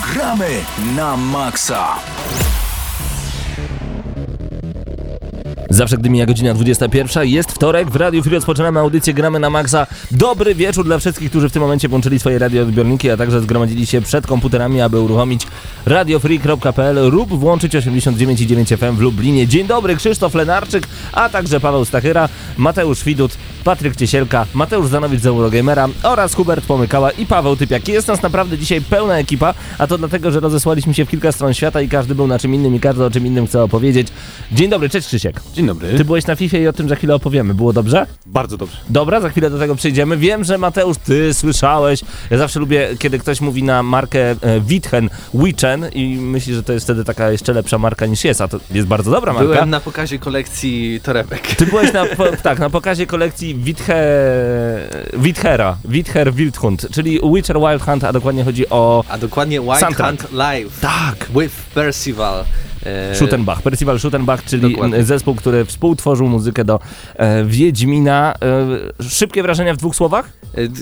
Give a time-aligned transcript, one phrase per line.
[0.00, 0.64] Gramy
[0.96, 2.00] na maksa!
[5.70, 9.86] Zawsze, gdy mija godzina 21, jest wtorek, w Radiu Free rozpoczynamy audycję Gramy na Maxa.
[10.10, 14.00] Dobry wieczór dla wszystkich, którzy w tym momencie włączyli swoje radioodbiorniki, a także zgromadzili się
[14.00, 15.46] przed komputerami, aby uruchomić
[15.86, 19.46] radiofree.pl lub włączyć 89,9 FM w Lublinie.
[19.46, 25.26] Dzień dobry, Krzysztof Lenarczyk, a także Paweł Stachyra, Mateusz Widut, Patryk Ciesielka, Mateusz Zanowicz z
[25.26, 27.88] Eurogamera oraz Hubert Pomykała i Paweł Typiak.
[27.88, 31.54] Jest nas naprawdę dzisiaj pełna ekipa, a to dlatego, że rozesłaliśmy się w kilka stron
[31.54, 34.08] świata i każdy był na czym innym i każdy o czym innym chce opowiedzieć.
[34.52, 35.40] Dzień dobry, cześć Krzysiek.
[35.54, 35.96] Dzień dobry.
[35.96, 37.54] Ty byłeś na FIFA i o tym za chwilę opowiemy.
[37.54, 38.06] Było dobrze?
[38.26, 38.76] Bardzo dobrze.
[38.88, 40.16] Dobra, za chwilę do tego przejdziemy.
[40.16, 42.00] Wiem, że Mateusz, ty słyszałeś.
[42.30, 46.72] Ja zawsze lubię, kiedy ktoś mówi na markę e, Witchen, Witchen i myśli, że to
[46.72, 49.48] jest wtedy taka jeszcze lepsza marka niż jest, a to jest bardzo dobra marka.
[49.48, 51.56] Byłem na pokazie kolekcji torebek.
[51.56, 53.94] Ty byłeś na, po, tak, na pokazie kolekcji Withe,
[55.12, 60.20] Withera, Wither Wildhund, czyli Witcher Wild Hunt, a dokładnie chodzi o A dokładnie White Soundtrack.
[60.20, 62.44] Hunt Live tak, with Percival.
[62.86, 65.04] E, Schuttenbach, Percival Schuttenbach, czyli Dokładnie.
[65.04, 66.80] zespół, który współtworzył muzykę do
[67.16, 68.34] e, Wiedźmina.
[69.00, 70.28] E, szybkie wrażenia w dwóch słowach?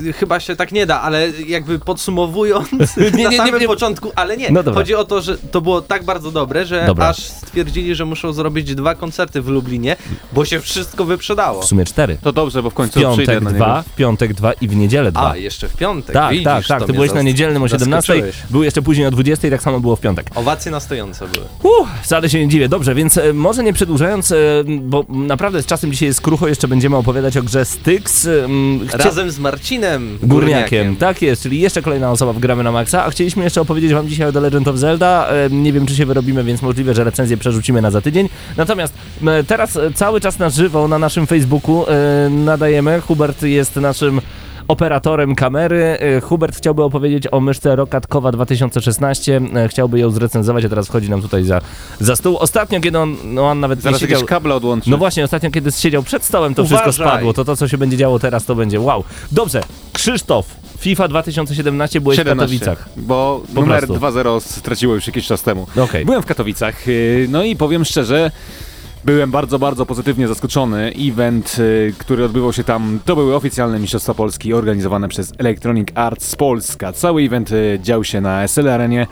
[0.09, 2.71] e, Chyba się tak nie da, ale jakby podsumowując
[3.17, 3.67] Nie, na nie, samym nie, nie.
[3.67, 4.51] początku, ale nie.
[4.51, 4.63] No.
[4.75, 7.09] Chodzi o to, że to było tak bardzo dobre, że Dobra.
[7.09, 9.97] aż stwierdzili, że muszą zrobić dwa koncerty w Lublinie,
[10.33, 11.63] bo się wszystko wyprzedało.
[11.63, 12.19] W sumie cztery.
[12.23, 13.83] To dobrze, bo w W końcu przyjdę piątek na dwa, niego.
[13.93, 15.31] w piątek dwa i w niedzielę dwa.
[15.31, 16.13] A, jeszcze w piątek.
[16.15, 16.81] tak, Widzisz, tak, tak.
[16.81, 18.37] to Ty byłeś na niedzielnym o 17, zaskoczyłeś.
[18.51, 20.31] był jeszcze później o 20 i tak samo było w piątek.
[20.35, 21.45] Owacje na stojąco były.
[21.63, 22.69] Uff, wcale się nie dziwię.
[22.69, 24.37] Dobrze, więc e, może nie przedłużając, e,
[24.81, 28.27] bo naprawdę z czasem dzisiaj jest krucho, jeszcze będziemy opowiadać o grze Styx.
[28.27, 30.97] M, chcia- Razem z Marcinem Górniakiem.
[30.97, 34.09] Tak jest, czyli jeszcze kolejna osoba w Gramy na Maxa, a chcieliśmy jeszcze opowiedzieć wam
[34.09, 35.29] dzisiaj o The Legend of Zelda.
[35.29, 38.29] E, Nie wiem, czy się wyrobimy, więc możliwe, że recenzję przerzucimy na za tydzień.
[38.57, 38.95] Natomiast
[39.47, 41.85] teraz cały czas na żywo na naszym Facebooku
[42.31, 43.01] nadajemy.
[43.01, 44.21] Hubert jest naszym
[44.71, 45.83] operatorem kamery.
[45.85, 49.41] E, Hubert chciałby opowiedzieć o myszce Rokatkowa 2016.
[49.55, 51.61] E, Chciałby ją zrecenzować, a teraz wchodzi nam tutaj za,
[52.01, 52.37] za stół.
[52.37, 54.25] Ostatnio, kiedy on, no on nawet Zaraz nie siedział...
[54.27, 54.91] kable odłączę.
[54.91, 56.85] No właśnie, ostatnio kiedy siedział przed stołem, to Uważaj.
[56.85, 57.33] wszystko spadło.
[57.33, 59.05] To to, co się będzie działo teraz, to będzie wow.
[59.33, 60.47] Dobrze, Krzysztof,
[60.79, 62.89] FIFA 2017 byłeś 17, w Katowicach.
[62.97, 64.07] Bo Po numer prostu.
[64.07, 65.67] 2-0 straciło już jakiś czas temu.
[65.77, 66.05] Okej.
[66.05, 68.31] Byłem w Katowicach, yy, no i powiem szczerze,
[69.05, 70.93] byłem bardzo, bardzo pozytywnie zaskoczony.
[70.99, 76.37] Event, yy, który odbywał się tam, to były oficjalne Mistrzostwa Polski organizowane przez Electronic Arts
[76.37, 76.93] Polska.
[76.93, 79.07] Cały event yy, dział się na SL Arenie.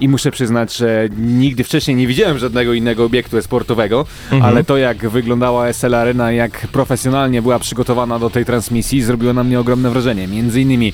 [0.00, 4.42] I muszę przyznać, że nigdy wcześniej nie widziałem żadnego innego obiektu sportowego, Mhm.
[4.42, 9.44] ale to jak wyglądała SL Arena, jak profesjonalnie była przygotowana do tej transmisji, zrobiło na
[9.44, 10.28] mnie ogromne wrażenie.
[10.28, 10.92] Między innymi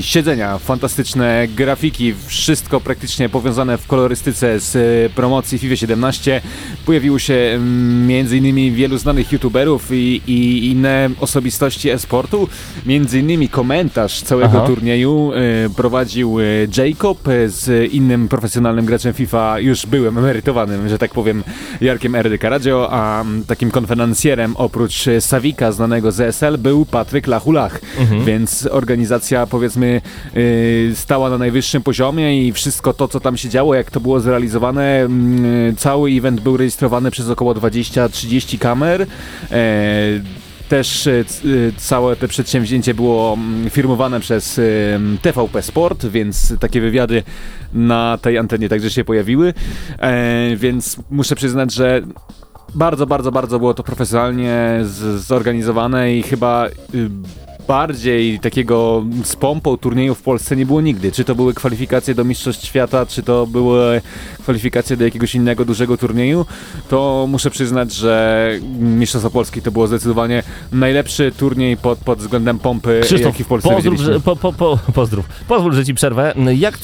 [0.00, 6.40] siedzenia, fantastyczne grafiki, wszystko praktycznie powiązane w kolorystyce z e, promocji FIFA 17.
[6.86, 12.48] Pojawiło się mm, między innymi wielu znanych youtuberów i, i inne osobistości e-sportu.
[12.86, 14.66] Między innymi komentarz całego Aha.
[14.66, 16.44] turnieju e, prowadził e,
[16.76, 21.44] Jacob z innym profesjonalnym graczem FIFA, już byłem emerytowanym, że tak powiem,
[21.80, 27.80] Jarkiem Erdy Karadio, a mm, takim konferencjerem oprócz Savika, znanego z ESL, był Patryk Lachulach,
[28.26, 30.00] więc organizacja powiedzmy
[30.36, 34.20] y, stała na najwyższym poziomie i wszystko to, co tam się działo, jak to było
[34.20, 39.06] zrealizowane, mm, cały event był rejestrowany przez około 20-30 kamer.
[39.50, 40.43] E,
[40.74, 41.24] też e, e,
[41.76, 47.22] całe to przedsięwzięcie było mm, firmowane przez em, TVP Sport, więc takie wywiady
[47.72, 49.54] na tej antenie także się pojawiły.
[49.98, 52.02] E, więc muszę przyznać, że
[52.74, 54.80] bardzo, bardzo, bardzo było to profesjonalnie
[55.16, 56.70] zorganizowane i chyba y,
[57.68, 61.12] bardziej takiego z pompą turnieju w Polsce nie było nigdy.
[61.12, 64.00] Czy to były kwalifikacje do Mistrzostw Świata, czy to były
[64.42, 66.46] kwalifikacje do jakiegoś innego dużego turnieju,
[66.88, 70.42] to muszę przyznać, że Mistrzostwa Polski to było zdecydowanie
[70.72, 74.78] najlepszy turniej pod, pod względem pompy, Krzysztof, jaki w Polsce pozdrów, że, po, po, po,
[74.94, 75.26] pozdrów.
[75.48, 76.34] Pozwól, że ci przerwę.
[76.56, 76.78] Jak,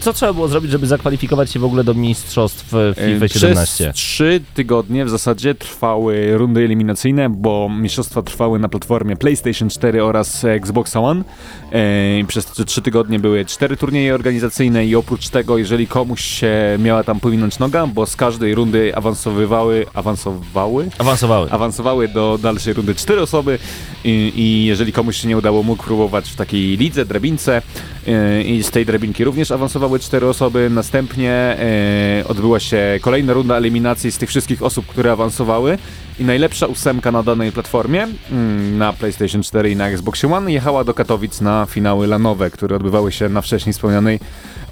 [0.00, 2.64] co trzeba było zrobić, żeby zakwalifikować się w ogóle do mistrzostw
[2.94, 3.84] FIFA 17?
[3.84, 10.04] Przez trzy tygodnie w zasadzie trwały rundy eliminacyjne, bo mistrzostwa trwały na platformie PlayStation 4
[10.04, 11.24] oraz Xbox One.
[11.72, 16.52] E, Przez te trzy tygodnie były cztery turnieje organizacyjne i oprócz tego, jeżeli komuś się
[16.78, 20.88] miała tam powinąć noga, bo z każdej rundy awansowywały, awansowały?
[20.98, 21.50] Awansowały.
[21.50, 23.58] awansowały do dalszej rundy cztery osoby
[24.04, 27.62] i, i jeżeli komuś się nie udało, mógł próbować w takiej lidze, drabince
[28.06, 30.70] e, i z tej drabinki również awansowały cztery osoby.
[30.70, 35.78] Następnie e, odbyła się kolejna runda eliminacji z tych wszystkich osób, które awansowały
[36.18, 40.84] i najlepsza ósemka na danej platformie mm, na PlayStation 4 i na Xbox One jechała
[40.84, 44.20] do Katowic na finały lanowe, które odbywały się na wcześniej wspomnianej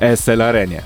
[0.01, 0.83] ESL Arenie.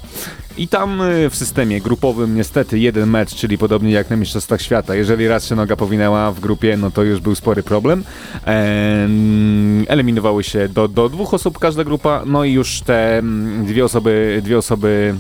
[0.59, 4.95] I tam y, w systemie grupowym niestety jeden mecz, czyli podobnie jak na Mistrzostwach Świata.
[4.95, 8.05] Jeżeli raz się noga powinęła w grupie, no to już był spory problem.
[8.45, 13.85] Em, Eliminowały się do, do dwóch osób każda grupa, no i już te mm, dwie
[13.85, 15.15] osoby, dwie osoby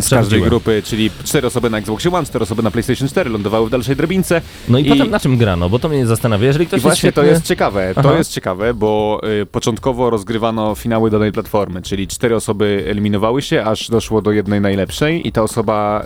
[0.00, 3.66] z każdej grupy, czyli cztery osoby na Xboxie One, cztery osoby na PlayStation 4 lądowały
[3.66, 4.40] w dalszej drabince.
[4.68, 5.68] No i, I- potem na czym grano?
[5.68, 6.46] Bo to mnie zastanawia.
[6.46, 7.34] Jeżeli ktoś I właśnie jest to świetny...
[7.34, 8.02] jest ciekawe, Aha.
[8.02, 13.64] to jest ciekawe, bo y, początkowo rozgrywano finały danej platformy, czyli cztery osoby eliminowały się,
[13.64, 16.04] aż doszło do jednej najlepszej i ta osoba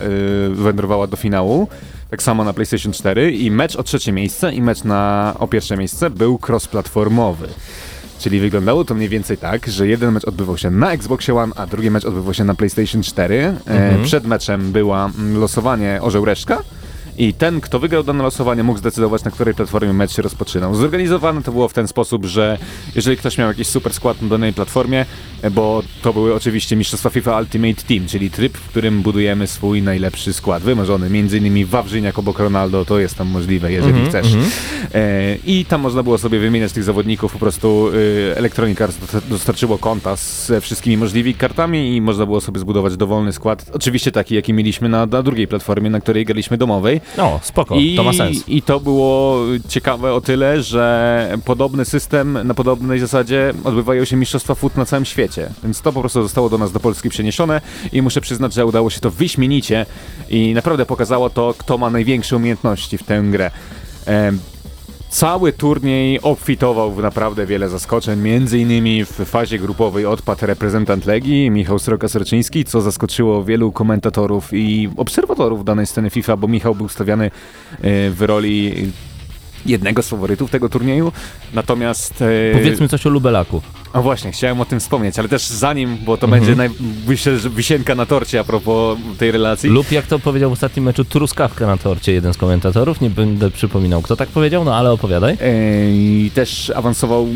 [0.51, 1.69] y, wędrowała do finału.
[2.11, 5.77] Tak samo na PlayStation 4 i mecz o trzecie miejsce i mecz na o pierwsze
[5.77, 7.47] miejsce był cross-platformowy.
[8.19, 11.67] Czyli wyglądało to mniej więcej tak, że jeden mecz odbywał się na Xboxie One, a
[11.67, 13.35] drugi mecz odbywał się na PlayStation 4.
[13.37, 14.05] E, Mhm.
[14.05, 16.63] przed meczem była mm, losowanie orzeł reszka
[17.19, 20.75] i ten, kto wygrał dane losowanie, mógł zdecydować, na której platformie mecz się rozpoczynał.
[20.75, 22.59] Zorganizowane to było w ten sposób, że
[22.95, 25.07] jeżeli ktoś miał jakiś super skład na danej platformie,
[25.53, 30.33] bo to były oczywiście mistrzostwa FIFA Ultimate Team, czyli tryb, w którym budujemy swój najlepszy
[30.33, 34.35] skład, wymarzony, między innymi Wawrzyniak obok Ronaldo, to jest tam możliwe, jeżeli Mhm, chcesz.
[34.95, 39.21] E, I tam można było sobie wymieniać tych zawodników, po prostu y, Electronic Arts dosta-
[39.29, 43.71] dostarczyło konta ze wszystkimi możliwymi kartami i można było sobie zbudować dowolny skład.
[43.73, 47.01] Oczywiście taki, jaki mieliśmy na, na drugiej platformie, na której graliśmy domowej.
[47.17, 48.49] No, spoko, I, to ma sens.
[48.49, 54.55] I to było ciekawe o tyle, że podobny system, na podobnej zasadzie odbywają się mistrzostwa
[54.55, 55.51] FUT na całym świecie.
[55.63, 57.61] Więc to po prostu zostało do nas do Polski przeniesione
[57.93, 59.87] i muszę przyznać, że udało się to wyśmienicie
[60.31, 63.51] i naprawdę pokazało to, kto ma największe umiejętności w tę grę.
[65.15, 71.51] Cały turniej obfitował w naprawdę wiele zaskoczeń, między innymi w fazie grupowej odpadł reprezentant Legii,
[71.51, 77.25] Michał Sroka-Serczyński, co zaskoczyło wielu komentatorów i obserwatorów danej sceny FIFA, bo Michał był stawiany
[77.27, 77.31] e,
[78.11, 78.75] w roli
[79.67, 81.13] jednego z faworytów tego turnieju,
[81.55, 82.23] natomiast...
[82.23, 83.63] e, Powiedzmy coś o Lubelaku.
[83.93, 86.43] A właśnie, chciałem o tym wspomnieć, ale też zanim, bo to Mhm.
[86.43, 86.71] będzie naj...
[87.07, 89.71] myślę, że wisienka na torcie a propos tej relacji.
[89.71, 93.01] Lub jak to powiedział w ostatnim meczu, truskawka na torcie jeden z komentatorów.
[93.01, 95.33] Nie będę przypominał, kto tak powiedział, no ale opowiadaj.
[95.33, 95.37] E,
[95.91, 97.27] I też awansował,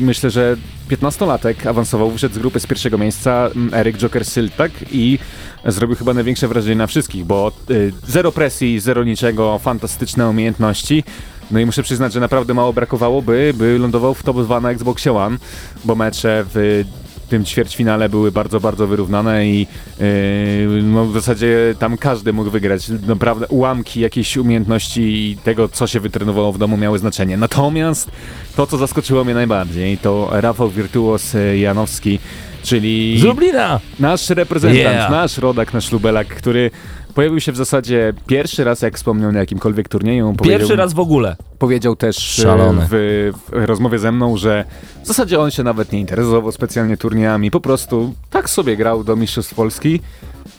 [0.00, 0.56] myślę, że
[0.90, 5.18] 15-latek awansował, wyszedł z grupy z pierwszego miejsca Eryk Joker Syltak i
[5.66, 11.04] zrobił chyba największe wrażenie na wszystkich, bo y, zero presji, zero niczego, fantastyczne umiejętności.
[11.50, 14.70] No i muszę przyznać, że naprawdę mało brakowało, by, by lądował w top 2 na
[14.70, 15.36] Xboxie One,
[15.84, 16.84] bo mecze w
[17.28, 19.66] tym ćwierćfinale były bardzo, bardzo wyrównane i
[20.00, 22.88] yy, no w zasadzie tam każdy mógł wygrać.
[22.88, 27.36] Naprawdę ułamki jakiejś umiejętności i tego, co się wytrenowało w domu miały znaczenie.
[27.36, 28.10] Natomiast
[28.56, 32.18] to, co zaskoczyło mnie najbardziej, to Rafał Wirtuos e, Janowski,
[32.62, 33.80] czyli Z Lublina!
[34.00, 35.10] nasz reprezentant, Yeah.
[35.10, 36.70] nasz rodak, nasz lubelak, który
[37.14, 40.34] pojawił się w zasadzie pierwszy raz, jak wspomniał, na jakimkolwiek turnieju.
[40.42, 41.36] Pierwszy raz w ogóle.
[41.58, 42.56] Powiedział też e,
[42.90, 44.64] w, w rozmowie ze mną, że
[45.02, 49.16] w zasadzie on się nawet nie interesował specjalnie turniejami, po prostu tak sobie grał do
[49.16, 50.00] Mistrzostw Polski.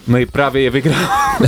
[0.07, 0.95] No i prawie je wygrał.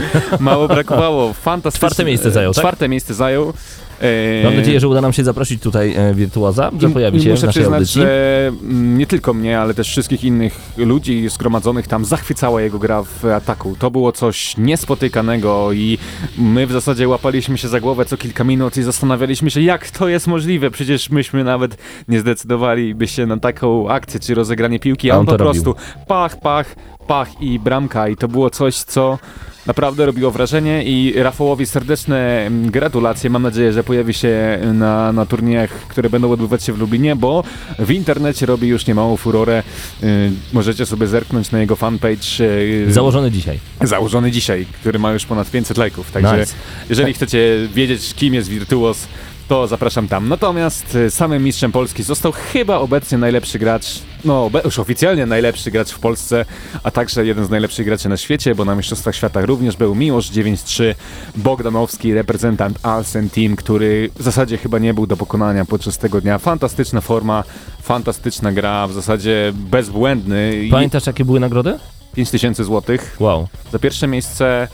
[0.39, 1.33] Mało brakowało.
[1.33, 1.87] Fantastyczne.
[1.89, 2.61] Czwarte miejsce zajął, tak?
[2.61, 3.53] Czwarte miejsce zajął.
[4.01, 7.31] E, Mam nadzieję, że uda nam się zaprosić tutaj e, wirtuoza, że pojawi się w
[7.31, 8.01] muszę naszej przyznać, audycji.
[8.01, 13.03] że mm, nie tylko mnie, ale też wszystkich innych ludzi zgromadzonych tam zachwycała jego gra
[13.03, 13.75] w ataku.
[13.79, 15.97] To było coś niespotykanego i
[16.37, 20.07] my w zasadzie łapaliśmy się za głowę co kilka minut i zastanawialiśmy się, jak to
[20.07, 20.71] jest możliwe.
[20.71, 21.77] Przecież myśmy nawet
[22.07, 25.63] nie zdecydowaliby się na taką akcję czy rozegranie piłki, a on, on po robił.
[25.63, 25.75] prostu
[26.07, 26.75] pach, pach,
[27.07, 29.19] pach i bramka i to było coś, co
[29.65, 33.29] naprawdę robiło wrażenie i Rafałowi serdeczne mm, gratulacje.
[33.29, 37.43] Mam nadzieję, że pojawi się na, na turniejach, które będą odbywać się w Lublinie, bo
[37.79, 39.63] w internecie robi już niemałą furorę.
[40.03, 43.59] Y, możecie sobie zerknąć na jego fanpage y, Założony dzisiaj.
[43.81, 46.11] założony dzisiaj, który ma już ponad 500 lajków.
[46.11, 46.53] Także Nice.
[46.89, 49.07] jeżeli chcecie wiedzieć, kim jest Virtuos,
[49.51, 50.29] to zapraszam tam.
[50.29, 53.85] Natomiast y, samym mistrzem Polski został chyba obecnie najlepszy gracz,
[54.25, 56.45] no już oficjalnie najlepszy gracz w Polsce,
[56.83, 60.31] a także jeden z najlepszych graczy na świecie, bo na Mistrzostwach Świata również był Miłosz
[60.31, 60.95] 9-3,
[61.35, 66.37] Bogdanowski, reprezentant Alsen Team, który w zasadzie chyba nie był do pokonania podczas tego dnia.
[66.37, 67.43] Fantastyczna forma,
[67.81, 70.67] fantastyczna gra, w zasadzie bezbłędny.
[70.71, 71.79] Pamiętasz, jakie były nagrody?
[72.15, 73.15] 5000 złotych.
[73.19, 73.47] Wow.
[73.71, 74.67] Za pierwsze miejsce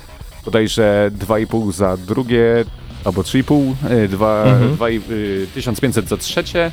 [0.46, 2.65] bodajże 2,5 za drugie,
[3.08, 4.74] albo 3,5, y, dwa- Mhm.
[4.76, 6.72] dwa i- y, 1500 za trzecie.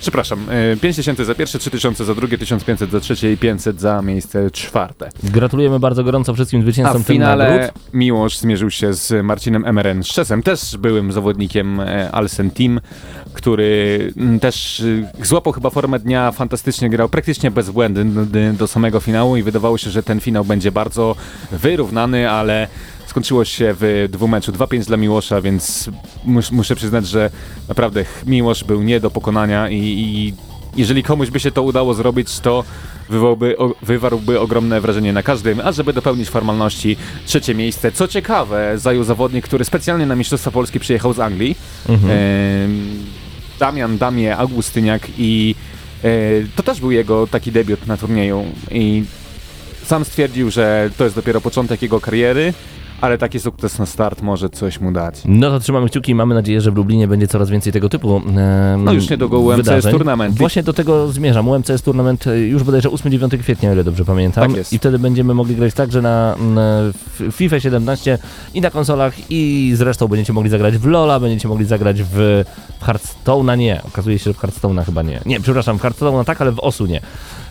[0.00, 4.50] Przepraszam, y, 5000 za pierwsze, 3000 za drugie, 1500 za trzecie i 500 za miejsce
[4.50, 5.10] czwarte.
[5.24, 7.72] Gratulujemy bardzo gorąco wszystkim A zwycięzcom w tych finale.
[7.92, 12.80] Miłosz zmierzył się z Marcinem Emeren Szczesem, też byłym zawodnikiem e, Alsen Team,
[13.32, 14.84] który mm, też
[15.22, 19.90] złapał chyba formę dnia, fantastycznie grał, praktycznie bezbłędny d- do samego finału i wydawało się,
[19.90, 21.16] że ten finał będzie bardzo
[21.52, 22.68] wyrównany, ale
[23.12, 25.90] skończyło się w dwumeczu 2-5 dla Miłosza, więc
[26.24, 27.30] mus, muszę przyznać, że
[27.68, 30.34] naprawdę Miłosz był nie do pokonania i, i
[30.76, 32.64] jeżeli komuś by się to udało zrobić, to
[33.10, 37.92] wywołby, o, wywarłby ogromne wrażenie na każdym, a żeby dopełnić formalności, trzecie miejsce.
[37.92, 41.56] Co ciekawe, zajął zawodnik, który specjalnie na Mistrzostwa Polski przyjechał z Anglii.
[41.88, 42.10] Mhm.
[42.10, 43.04] Em,
[43.58, 45.54] Damian Damie Augustyniak i
[46.04, 46.08] e,
[46.56, 49.04] to też był jego taki debiut na turnieju i
[49.84, 52.54] sam stwierdził, że to jest dopiero początek jego kariery,
[53.02, 55.22] ale taki sukces na start może coś mu dać.
[55.24, 58.16] No to trzymamy kciuki i mamy nadzieję, że w Lublinie będzie coraz więcej tego typu
[58.16, 59.84] em, No już niedługo UMCS.
[59.90, 60.36] Tournament.
[60.38, 61.48] Właśnie do tego zmierzam.
[61.48, 64.48] UMCS Tournament e, już bodajże 8-9 kwietnia, o ile dobrze pamiętam.
[64.48, 64.72] Tak jest.
[64.72, 68.18] I wtedy będziemy mogli grać także na w FIFA 17
[68.54, 72.44] i na konsolach i zresztą będziecie mogli zagrać w LoL'a, będziecie mogli zagrać w
[72.80, 73.80] Hearthstone'a nie.
[73.88, 75.20] Okazuje się, że w Hearthstone'a chyba nie.
[75.26, 77.00] Nie, przepraszam, w Hearthstone'a tak, ale w OSU nie.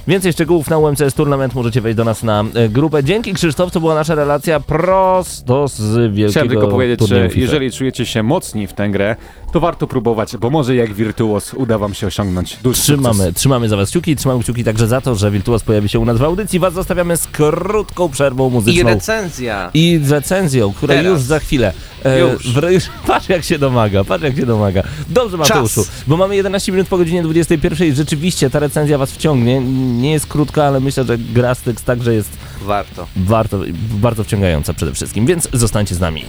[0.08, 3.04] Więcej szczegółów na UMCS Tournament możecie wejść do nas na e, grupę.
[3.04, 7.42] Dzięki Krzysztof, to była nasza relacja prosto z wielkiego Chciałem tylko powiedzieć, że FIFA.
[7.42, 9.16] jeżeli czujecie się mocni w tę grę,
[9.52, 13.36] to warto próbować, bo może jak Virtuos uda wam się osiągnąć duży Trzymamy, sukces.
[13.36, 16.18] trzymamy za was kciuki, trzymamy kciuki także za to, że Wirtuos pojawi się u nas
[16.18, 16.60] w audycji.
[16.60, 18.90] Was zostawiamy z krótką przerwą I muzyczną.
[18.90, 19.70] recenzja.
[19.74, 21.12] I z recenzją, która Teraz.
[21.12, 21.74] już za chwilę.
[22.06, 22.54] E, Już.
[22.54, 22.84] w- już.
[23.08, 24.84] Patrz jak się domaga, patrz jak się domaga.
[25.10, 29.60] Dobrze Mateuszu, bo mamy 11 minut po godzinie 21 i rzeczywiście ta recenzja was wciągnie.
[30.02, 32.30] Nie jest krótka, ale myślę, że Grastyx także jest
[32.62, 33.08] Warto.
[33.16, 33.60] warto,
[33.92, 36.26] bardzo wciągająca przede wszystkim, więc zostańcie z nami.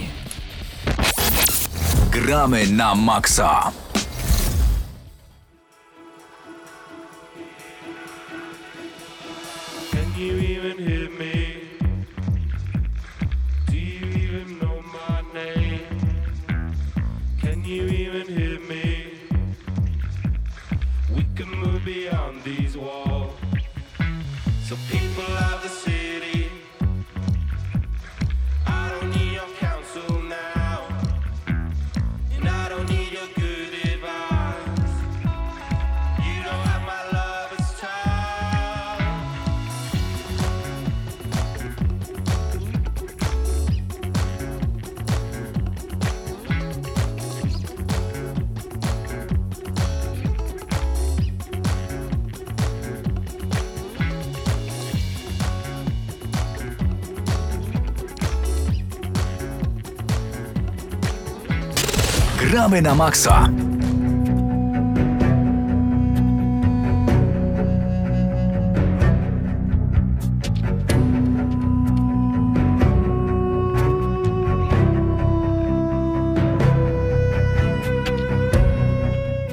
[2.13, 3.73] Gramy na maksa.
[9.91, 10.77] Can you even
[11.17, 11.22] me?
[62.73, 63.49] Gramy na maksa.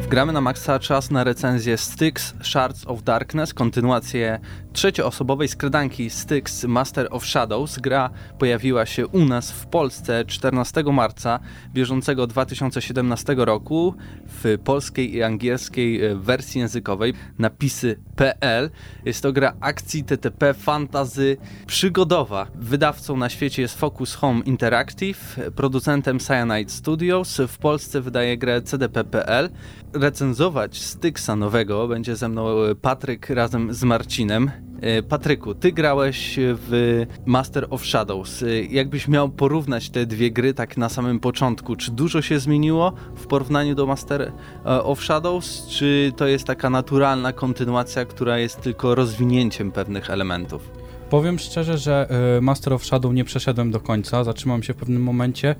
[0.09, 4.39] Gramy na maksa czas na recenzję Styx Shards of Darkness, kontynuację
[4.79, 7.79] trzecioosobowej skradanki Styx Master of Shadows.
[7.79, 11.39] Gra pojawiła się u nas w Polsce 14 marca
[11.73, 13.95] bieżącego 2017 roku
[14.25, 18.69] w polskiej i angielskiej e, wersji językowej napisy.pl.
[19.05, 22.47] Jest to gra akcji TTP fantazy przygodowa.
[22.55, 27.41] Wydawcą na świecie jest Focus Home Interactive, producentem Cyanide Studios.
[27.47, 29.49] W Polsce wydaje grę CDP.pl.
[29.93, 34.68] Recenzować Styxa nowego będzie ze mną e, Patryk razem z Marcinem.
[34.81, 38.43] E, Patryku, ty grałeś w Master of Shadows.
[38.43, 42.93] E, Jakbyś miał porównać te dwie gry tak na samym początku, czy dużo się zmieniło
[43.15, 48.61] w porównaniu do Master e, of Shadows, czy to jest taka naturalna kontynuacja, która jest
[48.61, 50.71] tylko rozwinięciem pewnych elementów?
[51.09, 52.07] Powiem szczerze, że
[52.41, 55.55] Master of Shadow nie przeszedłem do końca, zatrzymałem się w pewnym momencie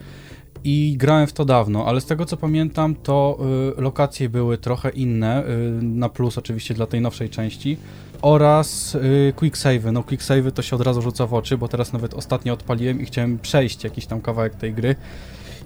[0.63, 3.39] i grałem w to dawno, ale z tego co pamiętam, to
[3.77, 7.77] y, lokacje były trochę inne, y, na plus oczywiście dla tej nowszej części,
[8.21, 9.57] oraz y, quick.
[9.91, 13.01] No quick save'y to się od razu rzuca w oczy, bo teraz nawet ostatnio odpaliłem
[13.01, 14.95] i chciałem przejść jakiś tam kawałek tej gry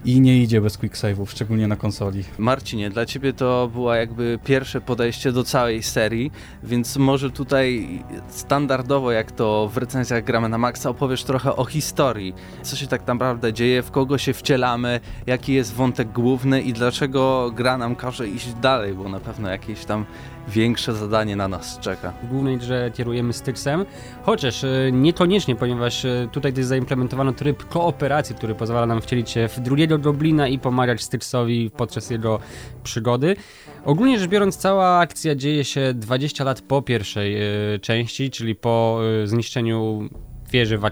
[0.04, 2.24] i nie idzie bez quick save'ów, szczególnie na konsoli.
[2.38, 6.30] Marcinie, dla ciebie to była jakby pierwsze podejście do całej serii,
[6.62, 7.88] więc może tutaj
[8.28, 12.34] standardowo, jak to w recenzjach gramy na maksa, opowiesz trochę o historii.
[12.62, 17.50] Co się tak naprawdę dzieje, w kogo się wcielamy, jaki jest wątek główny i dlaczego
[17.54, 20.04] gra nam każe iść dalej, bo na pewno jakieś tam
[20.48, 22.12] większe zadanie na nas czeka.
[22.22, 23.84] w głównej grze kierujemy Styxem,
[24.22, 29.48] chociaż e, niekoniecznie, ponieważ e, tutaj też zaimplementowano tryb kooperacji, który pozwala nam wcielić się
[29.48, 32.38] w drugiego Goblina i pomagać Styxowi podczas jego
[32.82, 33.36] przygody.
[33.84, 39.00] Ogólnie rzecz biorąc, cała akcja dzieje się 20 lat po pierwszej e, części, czyli po
[39.24, 40.08] zniszczeniu
[40.54, 40.90] wieży w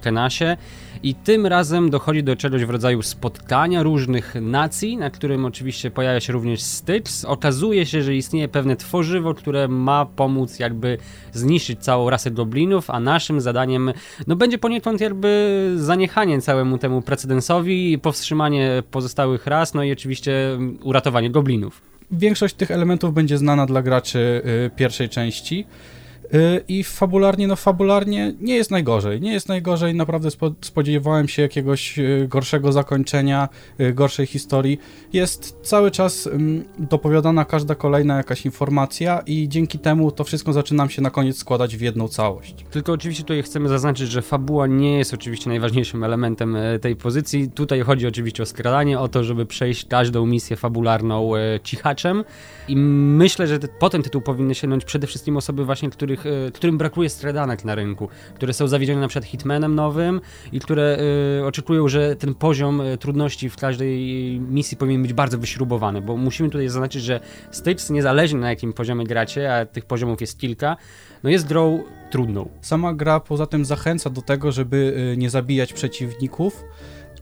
[1.02, 6.20] i tym razem dochodzi do czegoś w rodzaju spotkania różnych nacji, na którym oczywiście pojawia
[6.20, 7.24] się również Styx.
[7.24, 10.98] Okazuje się, że istnieje pewne tworzywo, które ma pomóc jakby
[11.32, 13.92] zniszczyć całą rasę goblinów, a naszym zadaniem
[14.26, 21.30] no będzie poniekąd jakby zaniechanie całemu temu precedensowi, powstrzymanie pozostałych ras, no i oczywiście uratowanie
[21.30, 21.82] goblinów.
[22.10, 25.66] większość tych elementów będzie znana dla graczy y, pierwszej części.
[26.34, 29.20] Y, I fabularnie, no fabularnie nie jest najgorzej.
[29.20, 33.48] Nie jest najgorzej, naprawdę spo, spodziewałem się jakiegoś y, gorszego zakończenia,
[33.80, 34.78] y, gorszej historii.
[35.12, 36.28] Jest cały czas
[36.78, 41.76] dopowiadana każda kolejna jakaś informacja i dzięki temu to wszystko zaczynam się na koniec składać
[41.76, 42.54] w jedną całość.
[42.70, 47.50] Tylko oczywiście tutaj chcemy zaznaczyć, że fabuła nie jest oczywiście najważniejszym elementem tej pozycji.
[47.50, 51.32] Tutaj chodzi oczywiście o skradanie, o to, żeby przejść każdą misję fabularną
[51.64, 52.24] cichaczem.
[52.68, 56.78] I myślę, że po ten tytuł powinny sięgnąć przede wszystkim osoby właśnie, których, e, którym
[56.78, 60.20] brakuje skradanek na rynku, które są zawiedzione na przykład Hitmanem nowym
[60.52, 60.98] i które
[61.40, 64.00] e, oczekują, że ten poziom e, trudności w każdej
[64.40, 69.04] misji powinien być bardzo wyśrubowany, bo musimy tutaj zaznaczyć, że Styx, niezależnie na jakim poziomie
[69.04, 70.76] gracie, a tych poziomów jest kilka,
[71.22, 72.48] no jest grą trudną.
[72.60, 76.64] Sama gra poza tym zachęca do tego, żeby y, nie zabijać przeciwników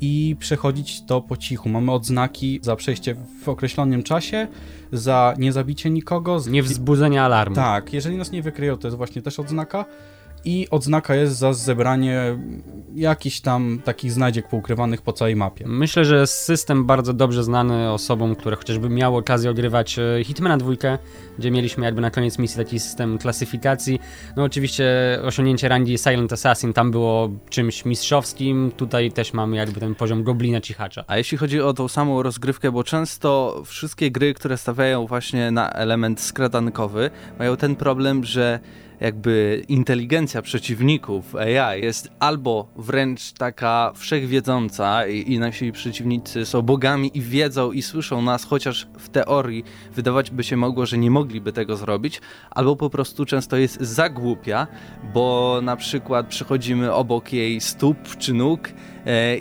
[0.00, 1.68] i przechodzić to po cichu.
[1.68, 4.48] Mamy odznaki za przejście w określonym czasie,
[4.92, 6.40] za niezabicie nikogo.
[6.40, 7.56] z- Niewzbudzenia alarmu.
[7.56, 9.84] Tak, jeżeli nas nie wykryją, to jest właśnie też odznaka.
[10.44, 12.38] I odznaka jest za zebranie
[12.94, 15.64] jakichś tam takich znajdziek poukrywanych po całej mapie.
[15.68, 20.98] Myślę, że system bardzo dobrze znany osobom, które chociażby miały okazję ogrywać e, Hitmana dwójkę,
[21.38, 24.00] gdzie mieliśmy jakby na koniec misji taki system klasyfikacji.
[24.36, 24.86] No oczywiście
[25.24, 30.60] osiągnięcie rangi Silent Assassin tam było czymś mistrzowskim, tutaj też mamy jakby ten poziom goblina
[30.60, 31.04] cichacza.
[31.06, 35.70] A jeśli chodzi o tą samą rozgrywkę, bo często wszystkie gry, które stawiają właśnie na
[35.70, 38.60] element skradankowy, mają ten problem, że
[39.00, 47.10] jakby inteligencja przeciwników AI jest albo wręcz taka wszechwiedząca i, i nasi przeciwnicy są bogami
[47.14, 49.64] i wiedzą i słyszą nas, chociaż w teorii
[49.94, 54.08] wydawać by się mogło, że nie mogliby tego zrobić, albo po prostu często jest za
[54.08, 54.66] głupia,
[55.14, 58.68] bo na przykład przechodzimy obok jej stóp czy nóg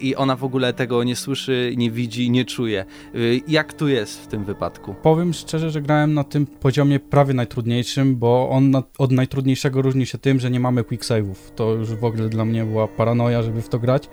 [0.01, 2.85] i ona w ogóle tego nie słyszy, nie widzi, nie czuje.
[3.15, 4.95] Y, Jak tu jest w tym wypadku?
[5.03, 10.17] Powiem szczerze, że grałem na tym poziomie prawie najtrudniejszym, bo on od najtrudniejszego różni się
[10.17, 11.35] tym, że nie mamy quick save'ów.
[11.55, 14.09] To już w ogóle dla mnie była paranoja, żeby w to grać.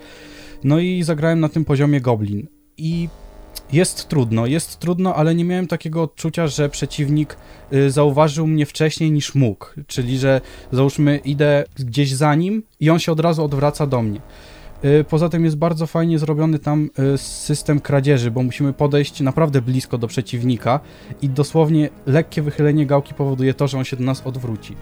[0.64, 2.46] No i zagrałem na tym poziomie Goblin.
[2.78, 3.08] I
[3.72, 7.36] jest trudno, jest trudno, ale nie miałem takiego odczucia, że przeciwnik
[7.72, 9.66] y, zauważył mnie wcześniej niż mógł.
[9.86, 10.40] Czyli, że
[10.72, 14.20] załóżmy idę gdzieś za nim i on się od razu odwraca do mnie.
[14.87, 19.62] Y, Poza tym jest bardzo fajnie zrobiony tam y, system kradzieży, bo musimy podejść naprawdę
[19.62, 20.81] blisko do przeciwnika
[21.22, 24.77] i dosłownie lekkie wychylenie gałki powoduje to, że on się do nas odwróci.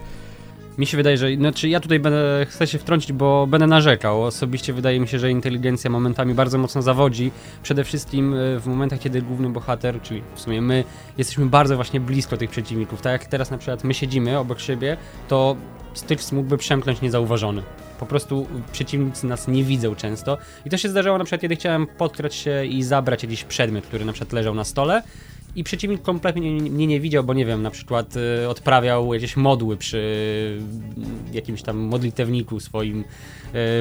[0.79, 4.23] Mi się wydaje, że znaczy ja tutaj będę, chcę się wtrącić, bo będę narzekał.
[4.23, 7.31] Osobiście wydaje mi się, że inteligencja momentami bardzo mocno zawodzi.
[7.63, 10.85] Przede wszystkim e, w momentach, kiedy główny bohater, czyli w sumie my,
[11.19, 13.03] jesteśmy bardzo właśnie blisko tych przeciwników.
[13.03, 14.97] Tak jak teraz na przykład my siedzimy obok siebie,
[15.29, 15.57] to
[15.95, 17.63] Styx mógłby przemknąć niezauważony.
[18.05, 20.39] Po prostu przeciwnicy nas nie widzą często.
[20.67, 24.05] I to się zdarzało na przykład, kiedy chciałem podkrać się i zabrać jakiś przedmiot, który
[24.05, 25.03] na przykład leżał na stole.
[25.57, 29.77] I przeciwnik kompletnie mnie nie, widział, bo nie wiem, na przykład y, odprawiał jakieś modły
[29.77, 29.97] przy
[31.33, 33.05] y, jakimś tam modlitewniku swoim y,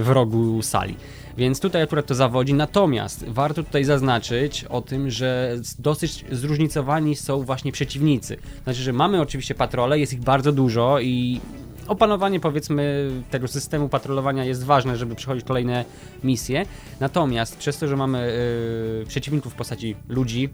[0.01, 0.95] w rogu sali.
[1.37, 2.53] Więc tutaj akurat to zawodzi.
[2.53, 8.37] Natomiast warto tutaj zaznaczyć o tym, że dosyć zróżnicowani są właśnie przeciwnicy.
[8.63, 11.41] Znaczy, że mamy oczywiście patrole, jest ich bardzo dużo i
[11.87, 15.85] opanowanie powiedzmy tego systemu patrolowania jest ważne, żeby przechodzić kolejne
[16.23, 16.65] misje.
[16.99, 18.33] Natomiast przez to, że mamy
[19.03, 20.49] y, przeciwników w postaci ludzi,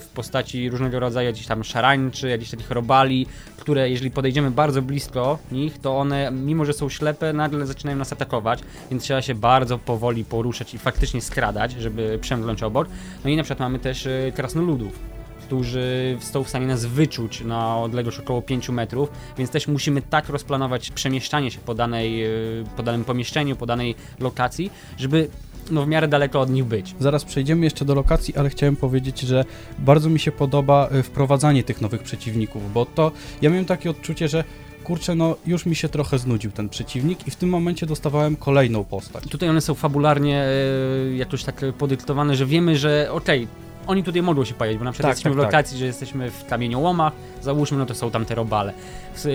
[0.00, 5.38] w postaci różnego rodzaju jakichś tam szarańczy, jakichś takich robali, które jeżeli podejdziemy bardzo blisko
[5.52, 8.60] nich, to one, mimo że są ślepe, nagle zaczynają nas atakować,
[8.90, 12.88] więc trzeba się bardzo powoli poruszać i faktycznie skradać, żeby przemknąć obok.
[13.24, 15.13] No i na przykład mamy też y, krasnoludów,
[15.46, 20.28] którzy są w stanie nas wyczuć na odległość około 5 metrów, więc też musimy tak
[20.28, 22.26] rozplanować przemieszczanie się po, danej,
[22.60, 25.28] y, po danym pomieszczeniu, po danej lokacji, żeby
[25.70, 26.94] no, w miarę daleko od nich być.
[27.00, 29.44] Zaraz przejdziemy jeszcze do lokacji, ale chciałem powiedzieć, że
[29.78, 34.28] bardzo mi się podoba y, wprowadzanie tych nowych przeciwników, bo to ja miałem takie odczucie,
[34.28, 34.44] że
[34.84, 38.84] kurczę, no już mi się trochę znudził ten przeciwnik i w tym momencie dostawałem kolejną
[38.84, 39.24] postać.
[39.24, 43.48] Tutaj one są fabularnie e, jakoś tak podyktowane, że wiemy, że okej,
[43.86, 45.52] oni tutaj mogą się pojawić, bo na przykład Tak, jesteśmy tak, w tak.
[45.52, 48.72] lokacji, że jesteśmy w kamieniołomach, załóżmy, no to są tam te robale.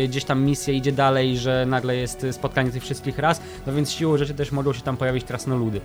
[0.08, 4.18] Gdzieś tam misja idzie dalej, że nagle jest spotkanie tych wszystkich ras, no więc siłą
[4.18, 5.82] rzeczy też mogą się tam pojawić krasnoludy.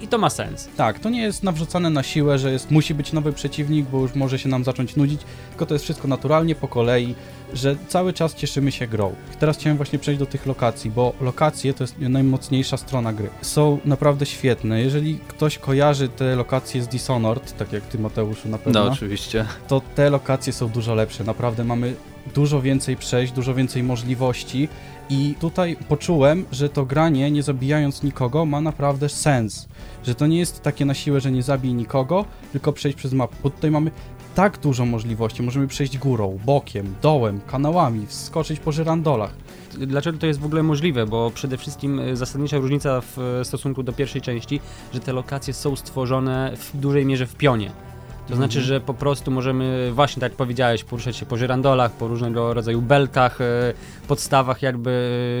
[0.00, 0.68] I to ma sens.
[0.76, 4.14] Tak, to nie jest nawrzucane na siłę, że jest, musi być nowy przeciwnik, bo już
[4.14, 7.14] może się nam zacząć nudzić, tylko to jest wszystko naturalnie, po kolei,
[7.52, 9.14] że cały czas cieszymy się grą.
[9.38, 13.28] Teraz chciałem właśnie przejść do tych lokacji, bo lokacje to jest najmocniejsza strona gry.
[13.42, 14.80] Są naprawdę świetne.
[14.80, 19.44] Jeżeli ktoś kojarzy te lokacje z Dishonored, tak jak ty Mateuszu na pewno, No, oczywiście.
[19.68, 21.24] to te lokacje są dużo lepsze.
[21.24, 21.94] Naprawdę mamy
[22.34, 24.68] dużo więcej przejść, dużo więcej możliwości
[25.10, 29.68] i tutaj poczułem, że to granie, nie zabijając nikogo, ma naprawdę sens.
[30.04, 33.36] Że to nie jest takie na siłę, że nie zabij nikogo, tylko przejść przez mapę,
[33.42, 33.90] bo tutaj mamy
[34.34, 35.42] tak dużo możliwości.
[35.42, 39.34] Możemy przejść górą, bokiem, dołem, kanałami, wskoczyć po żyrandolach.
[39.78, 41.06] Dlaczego to jest w ogóle możliwe?
[41.06, 44.60] Bo przede wszystkim e, zasadnicza różnica w e, stosunku do pierwszej części,
[44.94, 47.70] że te lokacje są stworzone w dużej mierze w pionie.
[48.28, 48.66] To znaczy, Mhm.
[48.66, 52.82] że po prostu możemy, właśnie tak jak powiedziałeś, poruszać się po żyrandolach, po różnego rodzaju
[52.82, 53.72] belkach, e,
[54.08, 54.90] podstawach jakby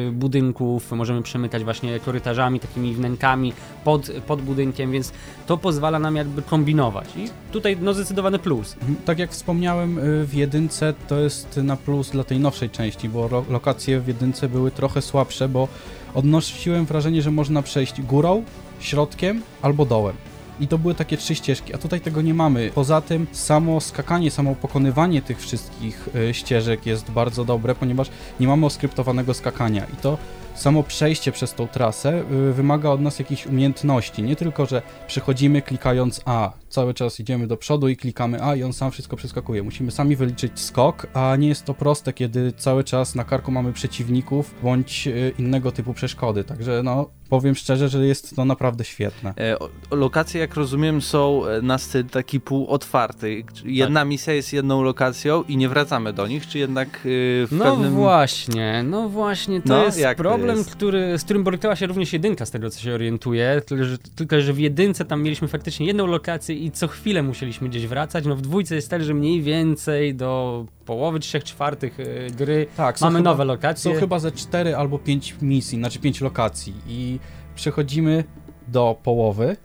[0.08, 3.52] e, budynków, możemy przemykać właśnie korytarzami, takimi wnękami
[3.84, 5.12] pod, pod budynkiem, więc
[5.46, 7.08] to pozwala nam jakby kombinować.
[7.16, 8.74] I tutaj no zdecydowany plus.
[8.74, 8.96] Mhm.
[9.04, 13.44] Tak jak wspomniałem y, w jedynce, to jest na plus dla tej nowszej części, bo
[13.50, 15.68] lokacje w jedynce były trochę słabsze, bo
[16.14, 18.44] odnosiłem wrażenie, że można przejść górą,
[18.80, 20.16] środkiem albo dołem.
[20.60, 22.70] I to były takie trzy ścieżki, a tutaj tego nie mamy.
[22.74, 28.46] Poza tym samo skakanie, samo pokonywanie tych wszystkich y, ścieżek jest bardzo dobre, ponieważ nie
[28.46, 30.18] mamy oskryptowanego skakania i to
[30.54, 34.22] samo przejście przez tą trasę y, wymaga od nas jakichś umiejętności.
[34.22, 38.62] Nie tylko, że przechodzimy klikając A, cały czas idziemy do przodu i klikamy A i
[38.62, 39.62] on sam wszystko przeskakuje.
[39.62, 43.72] Musimy sami wyliczyć skok, a nie jest to proste, kiedy cały czas na karku mamy
[43.72, 46.44] przeciwników bądź y, innego typu przeszkody.
[46.44, 49.34] Także no, powiem szczerze, że jest to naprawdę świetne.
[49.38, 49.56] E,
[49.90, 53.44] Lokacje, jak rozumiem, są e, na styl taki półotwarty.
[53.64, 57.00] Jedna misja jest jedną lokacją i nie wracamy do nich, czy jednak e,
[57.46, 57.92] w No pewnym...
[57.92, 60.70] właśnie, no właśnie, to No, jest jak to problem, jest?
[60.70, 64.40] Który, z którym borykała się również jedynka, z tego co się orientuję, tylko że, tylko
[64.40, 68.36] że w jedynce tam mieliśmy faktycznie jedną lokację i co chwilę musieliśmy gdzieś wracać, no
[68.36, 73.18] w dwójce jest tak, że mniej więcej do połowy, trzech czwartych y, gry Tak, mamy
[73.18, 73.94] chyba- nowe lokacje.
[73.94, 77.18] Są chyba ze 4 albo 5 misji, znaczy 5 lokacji i
[77.54, 78.24] przechodzimy
[78.68, 79.56] do połowy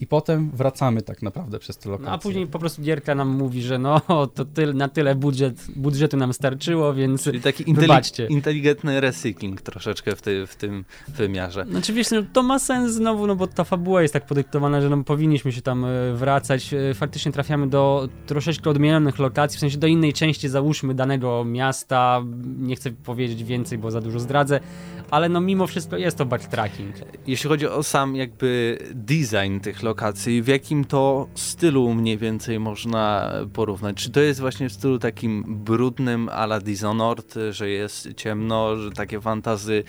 [0.00, 2.06] i potem wracamy tak naprawdę przez te lokacje.
[2.10, 4.00] No a później po prostu gierka nam mówi, że no
[4.34, 10.16] to tyl, na tyle budżet, budżetu nam starczyło, więc Czyli taki inteli- inteligentny recykling troszeczkę
[10.16, 11.64] w, ty, w tym wymiarze.
[11.70, 14.90] Znaczy wiesz, no, to ma sens znowu, no bo ta fabuła jest tak podyktowana, że
[14.90, 16.74] no, powinniśmy się tam e, wracać.
[16.74, 22.22] E, Faktycznie trafiamy do troszeczkę odmienionych lokacji, w sensie do innej części załóżmy danego miasta.
[22.58, 24.60] Nie chcę powiedzieć więcej, bo za dużo zdradzę,
[25.10, 26.94] ale no mimo wszystko jest to backtracking.
[27.26, 33.32] Jeśli chodzi o sam jakby design tych lokacji, w jakim to stylu mniej więcej można
[33.52, 33.96] porównać?
[33.96, 38.90] Czy to jest właśnie w stylu takim brudnym a la Dishonored, że jest ciemno, że
[38.90, 39.84] takie fantazy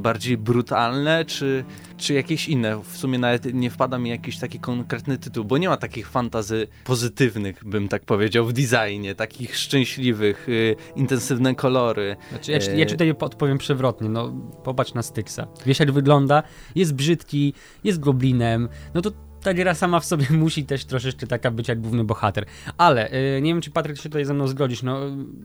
[0.00, 1.64] bardziej brutalne, czy,
[1.96, 2.82] czy jakieś inne?
[2.82, 6.66] W sumie nawet nie wpada mi jakiś taki konkretny tytuł, bo nie ma takich fantazy
[6.84, 12.16] pozytywnych, bym tak powiedział, w designie, takich szczęśliwych, y, intensywne kolory.
[12.30, 14.32] Znaczy, ja, E, ja tutaj odpowiem przewrotnie, no
[14.64, 15.40] popatrz na Styxa.
[15.66, 16.42] Wiesz jak wygląda,
[16.74, 19.10] jest brzydki, jest goblinem, no to
[19.46, 22.44] ta gra sama w sobie musi też troszeczkę taka być jak główny bohater.
[22.78, 25.00] Ale y, nie wiem, czy Patryk się tutaj ze mną zgodzisz, no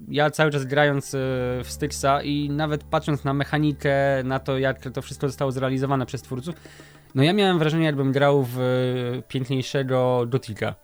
[0.07, 1.17] ja cały czas grając y,
[1.63, 6.21] w Styxa i nawet patrząc na mechanikę, na to jak to wszystko zostało zrealizowane przez
[6.21, 6.55] twórców,
[7.15, 10.75] no ja miałem wrażenie jakbym grał w y, piękniejszego Gotika.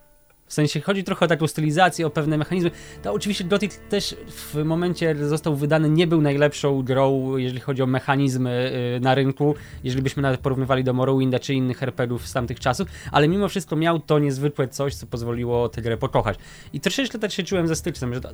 [0.47, 2.71] W sensie chodzi trochę o taką stylizację, o pewne mechanizmy.
[3.03, 7.85] To oczywiście Gothic też w momencie, został wydany, nie był najlepszą grą, jeżeli chodzi o
[7.85, 12.59] mechanizmy y, na rynku, jeżeli byśmy nawet porównywali do Morrowinda czy innych RPGów z tamtych
[12.59, 16.37] czasów, ale mimo wszystko miał to niezwykłe coś, co pozwoliło tę grę pokochać.
[16.73, 18.29] I troszeczkę tak się czułem ze Styxem, że to,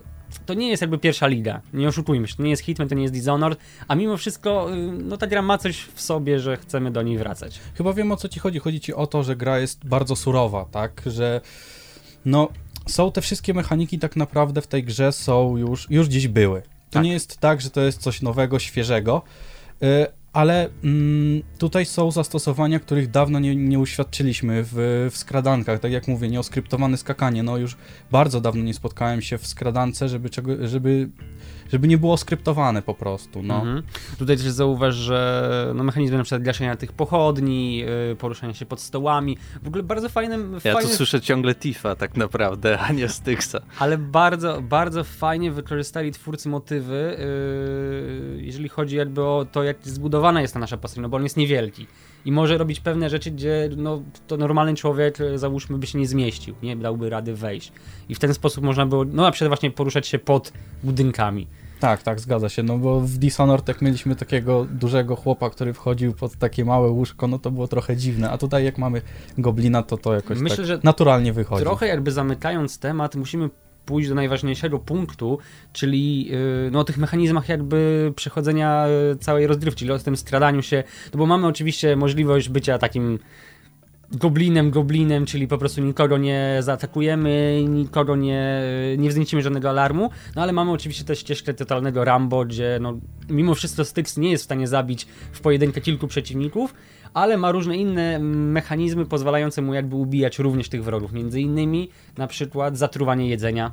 [0.45, 3.01] to nie jest jakby pierwsza liga, nie oszukujmy się, to nie jest Hitman, to nie
[3.01, 6.91] jest Dishonored, a mimo wszystko, y, no ta gra ma coś w sobie, że chcemy
[6.91, 7.59] do niej wracać.
[7.75, 8.59] Chyba wiem o co ci chodzi.
[8.59, 11.01] Chodzi ci o to, że gra jest bardzo surowa, tak?
[11.05, 11.41] Że
[12.25, 12.49] no
[12.87, 16.61] są te wszystkie mechaniki tak naprawdę w tej grze są już, już gdzieś były.
[16.61, 17.03] To Tak.
[17.03, 19.21] nie jest tak, że to jest coś nowego, świeżego,
[19.83, 19.85] y,
[20.33, 25.79] ale mm, tutaj są zastosowania, których dawno nie, nie uświadczyliśmy w, w skradankach.
[25.79, 27.43] Tak jak mówię, nieoskryptowane skakanie.
[27.43, 27.77] No już
[28.11, 31.09] bardzo dawno nie spotkałem się w skradance, żeby, czego, żeby,
[31.73, 33.43] żeby nie było skryptowane po prostu.
[33.43, 33.55] No.
[33.55, 33.83] Mhm.
[34.19, 38.81] Tutaj też zauważ, że no, mechanizmy na przykład gaszenia tych pochodni, yy, poruszania się pod
[38.81, 43.09] stołami, w ogóle bardzo fajnym, Ja tu fajny, słyszę ciągle Tifa tak naprawdę, a nie
[43.09, 43.55] Styxa.
[43.79, 47.17] ale bardzo, bardzo fajnie wykorzystali twórcy motywy,
[48.37, 51.23] yy, jeżeli chodzi jakby o to, jak zbudowana jest ta nasza postać, no bo on
[51.23, 51.87] jest niewielki
[52.25, 56.07] i może robić pewne rzeczy, gdzie no, to normalny człowiek, yy, załóżmy, by się nie
[56.07, 57.71] zmieścił, nie dałby rady wejść.
[58.09, 61.47] I w ten sposób można było, no na przykład właśnie poruszać się pod budynkami.
[61.83, 66.13] Tak, tak, zgadza się, no bo w Dishonored jak mieliśmy takiego dużego chłopa, który wchodził
[66.13, 69.01] pod takie małe łóżko, no to było trochę dziwne, a tutaj jak mamy
[69.37, 71.63] goblina, to to jakoś Myślę, tak że naturalnie wychodzi.
[71.63, 73.49] Trochę jakby zamykając temat, musimy
[73.85, 75.39] pójść do najważniejszego punktu,
[75.73, 80.61] czyli yy, no, o tych mechanizmach jakby przechodzenia yy, całej rozgrywki, czyli o tym skradaniu
[80.61, 83.19] się, no bo mamy oczywiście możliwość bycia takim
[84.13, 88.61] goblinem, goblinem, czyli po prostu nikogo nie zaatakujemy, nikogo nie,
[88.97, 92.99] nie wzniecimy żadnego alarmu, no ale mamy oczywiście też ścieżkę totalnego Rambo, gdzie no,
[93.29, 96.73] mimo wszystko Styx nie jest w stanie zabić w pojedynkę kilku przeciwników,
[97.13, 102.27] ale ma różne inne mechanizmy pozwalające mu jakby ubijać również tych wrogów, między innymi na
[102.27, 103.71] przykład zatruwanie jedzenia,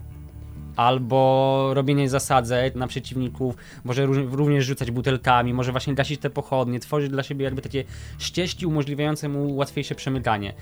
[0.80, 7.10] albo robienie zasadzek na przeciwników, może również rzucać butelkami, może właśnie gasić te pochodnie, tworzyć
[7.10, 7.84] dla siebie jakby takie
[8.18, 10.54] ścieżki umożliwiające mu łatwiejsze przemykanie.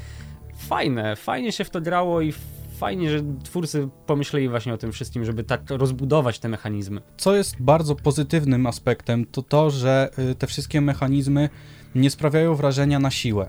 [0.56, 2.32] Fajne, fajnie się w to grało i
[2.78, 7.00] fajnie, że twórcy pomyśleli właśnie o tym wszystkim, żeby tak rozbudować te mechanizmy.
[7.16, 11.48] Co jest bardzo pozytywnym aspektem, to to, że y, te wszystkie mechanizmy
[11.94, 13.48] nie sprawiają wrażenia na siłę.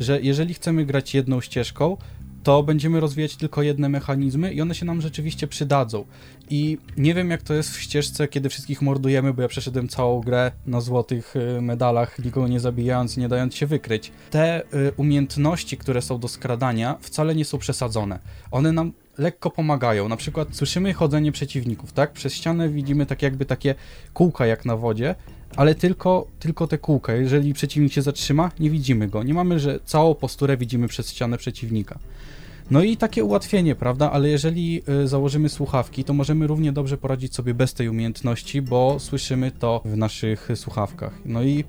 [0.00, 1.96] Że jeżeli chcemy grać jedną ścieżką,
[2.42, 6.04] to będziemy rozwijać tylko jedne mechanizmy i one się nam rzeczywiście przydadzą.
[6.50, 10.20] I nie wiem jak to jest w ścieżce, kiedy wszystkich mordujemy, bo ja przeszedłem całą
[10.20, 14.12] grę na złotych y, medalach, nikogo nie zabijając, nie dając się wykryć.
[14.30, 18.18] Te y, umiejętności, które są do skradania, wcale nie są przesadzone.
[18.50, 20.08] One nam lekko pomagają.
[20.08, 22.12] Na przykład słyszymy chodzenie przeciwników, tak?
[22.12, 23.74] Przez ścianę widzimy tak jakby takie
[24.12, 25.14] kółka jak na wodzie,
[25.56, 27.12] ale tylko, tylko te kółka.
[27.12, 29.22] Jeżeli przeciwnik się zatrzyma, nie widzimy go.
[29.22, 31.98] Nie mamy, że całą posturę widzimy przez ścianę przeciwnika.
[32.70, 34.10] No i takie ułatwienie, prawda?
[34.10, 38.96] Ale jeżeli y, założymy słuchawki, to możemy równie dobrze poradzić sobie bez tej umiejętności, bo
[39.00, 41.12] słyszymy to w naszych słuchawkach.
[41.24, 41.64] No i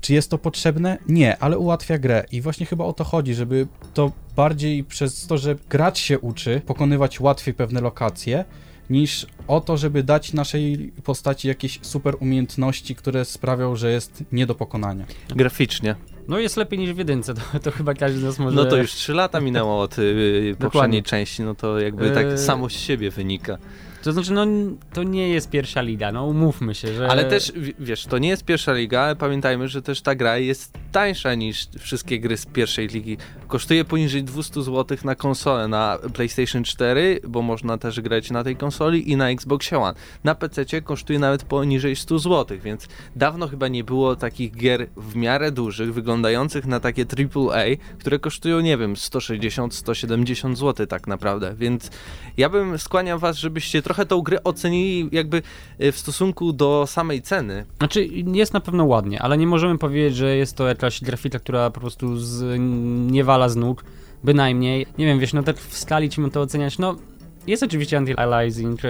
[0.00, 0.98] czy jest to potrzebne?
[1.08, 5.38] Nie, ale ułatwia grę i właśnie chyba o to chodzi, żeby to bardziej przez to,
[5.38, 8.44] że gracz się uczy pokonywać łatwiej pewne lokacje,
[8.90, 14.46] niż o to, żeby dać naszej postaci jakieś super umiejętności, które sprawią, że jest nie
[14.46, 15.04] do pokonania.
[15.28, 15.94] Graficznie.
[16.28, 18.56] No jest lepiej niż w jedynce, to, to chyba każdy z nas może...
[18.56, 21.02] No to już 3 lata minęło od y, poprzedniej Dokładnie.
[21.02, 23.58] części, no to jakby tak Eee, samo z siebie wynika.
[24.02, 24.46] To znaczy, no
[24.92, 27.08] to nie jest pierwsza liga, no umówmy się, że...
[27.08, 30.72] Ale też, wiesz, to nie jest pierwsza liga, ale pamiętajmy, że też ta gra jest
[30.92, 33.16] tańsza niż wszystkie gry z pierwszej ligi.
[33.48, 38.56] Kosztuje poniżej 200 zł na konsolę, na PlayStation 4, bo można też grać na tej
[38.56, 39.94] konsoli i na Xbox One.
[40.24, 45.16] Na PC kosztuje nawet poniżej 100 zł, więc dawno chyba nie było takich gier w
[45.16, 47.64] miarę dużych, wyglądających na takie AAA,
[47.98, 51.90] które kosztują, nie wiem, 160-170 zł tak naprawdę, więc
[52.36, 55.42] ja bym skłaniał was, żebyście trochę tą grę ocenili jakby
[55.82, 57.64] y, w stosunku do samej ceny.
[57.78, 61.70] Znaczy, jest na pewno ładnie, ale nie możemy powiedzieć, że jest to jakaś grafika, która
[61.70, 62.60] po prostu z,
[63.12, 63.84] nie wala z nóg,
[64.24, 64.86] bynajmniej.
[64.98, 66.96] Nie wiem, wiesz, no tak w skali ci to oceniać, no
[67.46, 68.88] jest oczywiście anti-aliasing, e,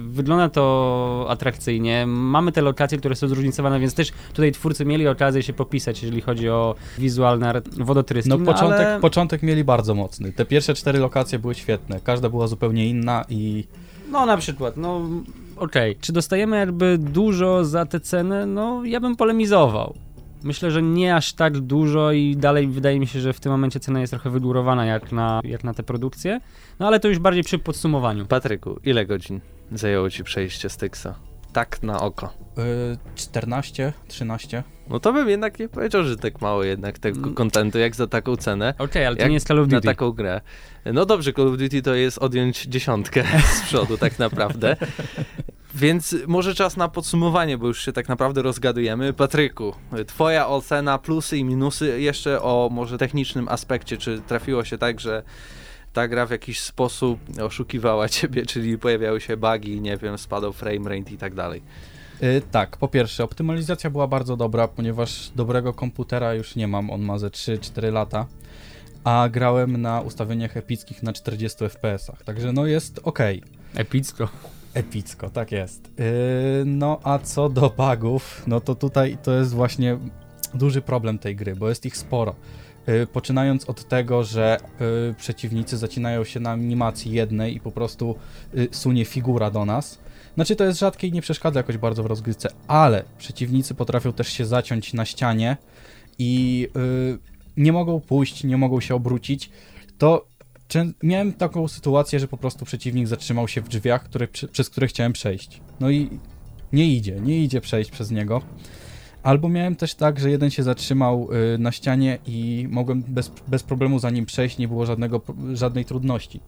[0.00, 5.42] wygląda to atrakcyjnie, mamy te lokacje, które są zróżnicowane, więc też tutaj twórcy mieli okazję
[5.42, 8.30] się popisać, jeżeli chodzi o wizualne wodotryski.
[8.30, 9.00] No początek, ale...
[9.00, 10.32] początek mieli bardzo mocny.
[10.32, 12.00] Te pierwsze cztery lokacje były świetne.
[12.04, 13.64] Każda była zupełnie inna i
[14.12, 15.00] No na przykład, no
[15.56, 15.96] okej.
[16.00, 18.46] Czy dostajemy jakby dużo za tę cenę?
[18.46, 19.94] No ja bym polemizował.
[20.42, 23.80] Myślę, że nie aż tak dużo i dalej wydaje mi się, że w tym momencie
[23.80, 26.40] cena jest trochę wygórowana jak na, jak na te produkcje.
[26.78, 28.26] No ale to już bardziej przy podsumowaniu.
[28.26, 29.40] Patryku, ile godzin
[29.72, 31.06] zajęło ci przejście Styxa?
[31.52, 32.30] Tak na oko.
[32.58, 34.62] y, 14, 13.
[34.92, 37.34] No to bym jednak nie powiedział, że tak mało jednak tego Mm.
[37.34, 38.74] kontentu jak za taką cenę.
[38.78, 39.86] Okej, ale to nie jest Call of na Duty.
[39.86, 40.40] taką grę.
[40.84, 43.24] No dobrze, Call of Duty to jest odjąć dziesiątkę
[43.54, 44.76] z przodu tak naprawdę.
[45.74, 49.12] Więc może czas na podsumowanie, bo już się tak naprawdę rozgadujemy.
[49.12, 49.74] Patryku,
[50.06, 55.22] twoja ocena, plusy i minusy, jeszcze o może technicznym aspekcie, czy trafiło się tak, że
[55.92, 60.90] ta gra w jakiś sposób oszukiwała ciebie, czyli pojawiały się bugi, nie wiem, spadał frame
[60.90, 61.62] rate i tak dalej.
[62.22, 67.02] Y, tak, po pierwsze, optymalizacja była bardzo dobra, ponieważ dobrego komputera już nie mam, on
[67.02, 68.26] ma ze 3-4 lata,
[69.04, 73.18] a grałem na ustawieniach epickich na 40 FPS-ach, także no jest ok.
[73.74, 74.28] Epicko.
[74.74, 75.90] Epicko, tak jest.
[75.98, 76.04] Yy,
[76.66, 79.98] no a co do bugów, no to tutaj to jest właśnie
[80.54, 82.34] duży problem tej gry, bo jest ich sporo.
[82.86, 84.58] Yy, poczynając od tego, że
[85.16, 88.14] przeciwnicy zacinają się na animacji jednej i po prostu
[88.70, 89.98] sunie figura do nas.
[90.34, 94.28] Znaczy to jest rzadkie i nie przeszkadza jakoś bardzo w rozgrywce, ale przeciwnicy potrafią też
[94.28, 95.56] się zaciąć na ścianie
[96.18, 97.18] i yy,
[97.56, 99.50] nie mogą pójść, nie mogą się obrócić.
[99.98, 100.26] To
[101.02, 105.12] miałem taką sytuację, że po prostu przeciwnik zatrzymał się w drzwiach, które, przez które chciałem
[105.12, 105.60] przejść.
[105.80, 106.10] No i
[106.72, 108.42] nie idzie, nie idzie przejść przez niego.
[109.22, 113.62] Albo miałem też tak, że jeden się zatrzymał y, na ścianie i mogłem bez, bez
[113.62, 115.20] problemu za nim przejść, nie było żadnego,
[115.52, 116.40] żadnej trudności.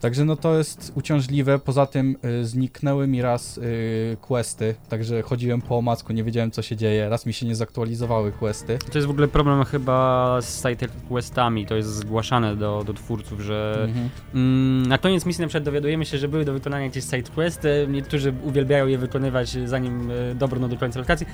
[0.00, 1.58] Także no to jest uciążliwe.
[1.58, 6.62] Poza tym y, zniknęły mi raz y, questy, także chodziłem po omacku, nie wiedziałem co
[6.62, 7.08] się dzieje.
[7.08, 8.78] Raz mi się nie zaktualizowały questy.
[8.92, 13.40] To jest w ogóle problem chyba z side questami, to jest zgłaszane do, do twórców,
[13.40, 14.08] że Mhm.
[14.34, 17.86] Mm, na koniec misji na przykład dowiadujemy się, że były do wykonania jakieś side questy.
[17.90, 21.26] Niektórzy uwielbiają je wykonywać zanim e, dobrną do końca lokacji.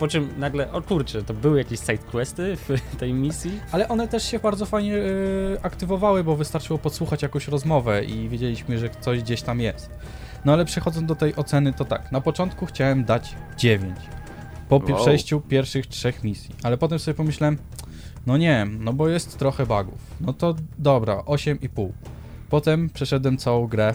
[0.00, 2.68] Po czym nagle, o kurczę, to były jakieś sidequesty w
[3.00, 3.60] tej misji?
[3.72, 8.78] Ale one też się bardzo fajnie y, aktywowały, bo wystarczyło podsłuchać jakąś rozmowę i wiedzieliśmy,
[8.78, 9.90] że coś gdzieś tam jest.
[10.44, 13.96] No ale przechodząc do tej oceny, to tak, na początku chciałem dać 9
[14.68, 14.96] po Wow.
[14.96, 17.58] przejściu pierwszych trzech misji, ale potem sobie pomyślałem,
[18.26, 19.98] no nie, no bo jest trochę bugów.
[20.20, 21.88] No to dobra, 8,5.
[22.50, 23.94] Potem przeszedłem całą grę,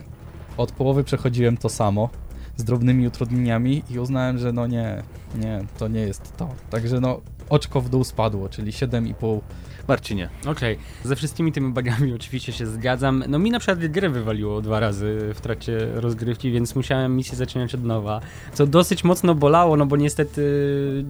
[0.58, 2.10] od połowy przechodziłem to samo,
[2.58, 5.04] z drobnymi utrudnieniami i uznałem, że no nie,
[5.36, 6.50] nie, to nie jest to.
[6.70, 9.40] Także no, oczko w dół spadło, czyli 7,5
[9.88, 10.30] Marcinie.
[10.48, 13.24] Okej, ze wszystkimi tymi bugami oczywiście się zgadzam.
[13.28, 17.76] No mi na przykład grę wywaliło dwa razy w trakcie rozgrywki, więc musiałem misję zaczynać
[17.76, 18.22] od nowa,
[18.54, 20.42] co dosyć mocno bolało, no bo niestety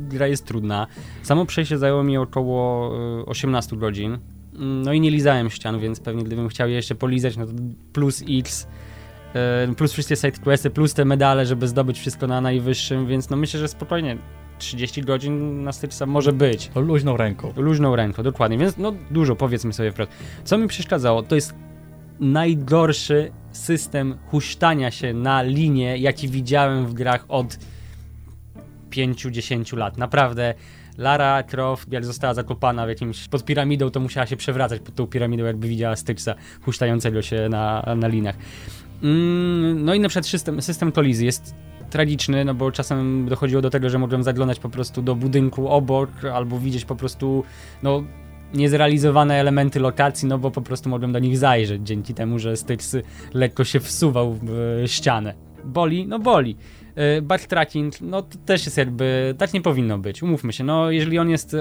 [0.10, 0.88] gra jest trudna.
[1.24, 4.18] Samo przejście zajęło mi około y, 18 godzin.
[4.56, 7.52] Mm, No i nie lizałem ścian, więc pewnie gdybym chciał je jeszcze polizać, no to
[7.94, 8.68] plus X, y,
[9.78, 13.68] plus wszystkie sidequesty, plus te medale, żeby zdobyć wszystko na najwyższym, więc no myślę, że
[13.68, 14.18] spokojnie
[14.60, 16.72] 30 godzin na styczca może być.
[16.76, 17.54] Luźną ręką.
[17.58, 18.58] Luźną ręką, dokładnie.
[18.58, 20.12] Więc no dużo, powiedzmy sobie wprost.
[20.44, 21.56] Co mi przeszkadzało, to jest
[22.20, 27.58] najgorszy system huśtania się na linię, jaki widziałem w grach od
[28.90, 29.98] 5-10 lat.
[29.98, 30.54] Naprawdę.
[30.98, 35.08] Lara Croft, jak została zakopana w jakimś pod piramidą, to musiała się przewracać pod tą
[35.08, 36.30] piramidą, jakby widziała Styxa
[36.62, 38.36] huśtającego się na, na liniach.
[39.04, 41.56] Mm, no i na przykład system, system kolizji jest
[41.90, 46.10] tragiczny, no bo czasem dochodziło do tego, że mogłem zaglądać po prostu do budynku obok,
[46.34, 47.44] albo widzieć po prostu,
[47.84, 48.04] no,
[48.54, 52.96] niezrealizowane elementy lokacji, no bo po prostu mogłem do nich zajrzeć, dzięki temu, że Styx
[53.34, 54.50] lekko się wsuwał w
[54.84, 55.34] e, ścianę.
[55.66, 56.08] Boli?
[56.08, 56.56] No boli.
[56.96, 61.20] E, Backtracking, no to też jest jakby, tak nie powinno być, umówmy się, no jeżeli
[61.20, 61.60] on jest e,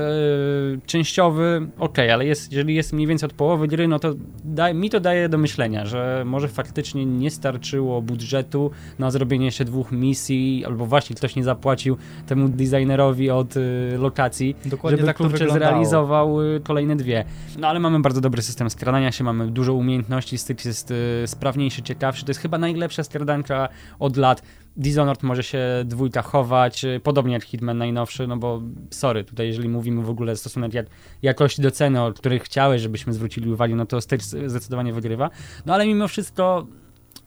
[0.86, 4.90] częściowy, okej, ale jest, jeżeli jest mniej więcej od połowy gry, no to da, mi
[4.90, 10.64] to daje do myślenia, że może faktycznie nie starczyło budżetu na zrobienie jeszcze dwóch misji,
[10.66, 13.60] albo właśnie ktoś nie zapłacił temu designerowi od e,
[13.98, 17.24] lokacji, Dokładnie żeby tak kurczę zrealizował y, kolejne dwie.
[17.58, 20.94] No ale mamy bardzo dobry system skradania się, mamy dużo umiejętności, styk jest y,
[21.26, 22.24] sprawniejszy, ciekawszy.
[22.24, 23.68] To jest chyba najlepsza skradanka
[23.98, 24.42] od lat.
[24.76, 29.68] Dishonored może się dwójka chować, y, podobnie jak Hitman najnowszy, no bo sorry, tutaj jeżeli
[29.68, 30.87] mówimy w ogóle stosunek jak,
[31.22, 35.30] jakości do ceny, o których chciałeś, żebyśmy zwrócili uwagę, no to styk zdecydowanie wygrywa.
[35.66, 36.66] No ale mimo wszystko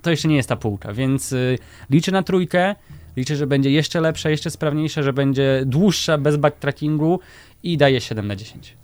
[0.02, 1.58] to jeszcze nie jest ta półka, więc y,
[1.90, 2.76] liczę na trójkę.
[3.18, 7.20] Liczę, że będzie jeszcze lepsza, jeszcze sprawniejsza, że będzie dłuższa, bez backtrackingu
[7.64, 8.78] i daję 7 na 10.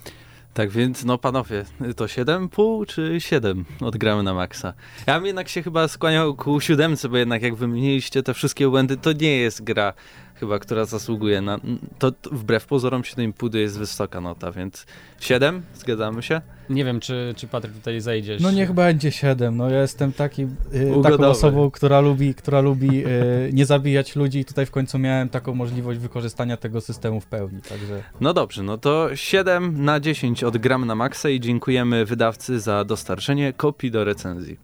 [0.54, 4.74] Tak więc, no panowie, to 7,5 czy 7 odgramy na maksa?
[5.08, 8.98] Ja bym jednak się chyba skłaniał ku siódemce, bo jednak jak wymieniliście te wszystkie błędy,
[8.98, 9.94] to nie jest gra
[10.36, 11.60] chyba, która zasługuje na...
[12.00, 14.86] To to wbrew pozorom 7,5 to jest wysoka nota, więc
[15.20, 15.62] 7?
[15.76, 16.42] Zgadzamy się?
[16.70, 18.42] Nie wiem, czy, czy Patryk tutaj zejdziesz.
[18.42, 19.58] No niech będzie 7.
[19.58, 20.48] No ja jestem taki, y,
[21.04, 25.30] taką osobą, która lubi, która lubi y, nie zabijać ludzi i tutaj w końcu miałem
[25.30, 30.44] taką możliwość wykorzystania tego systemu w pełni, także No dobrze, no to 7 na 10
[30.44, 34.58] odgramy na maksa i dziękujemy wydawcy za dostarczenie kopii do recenzji.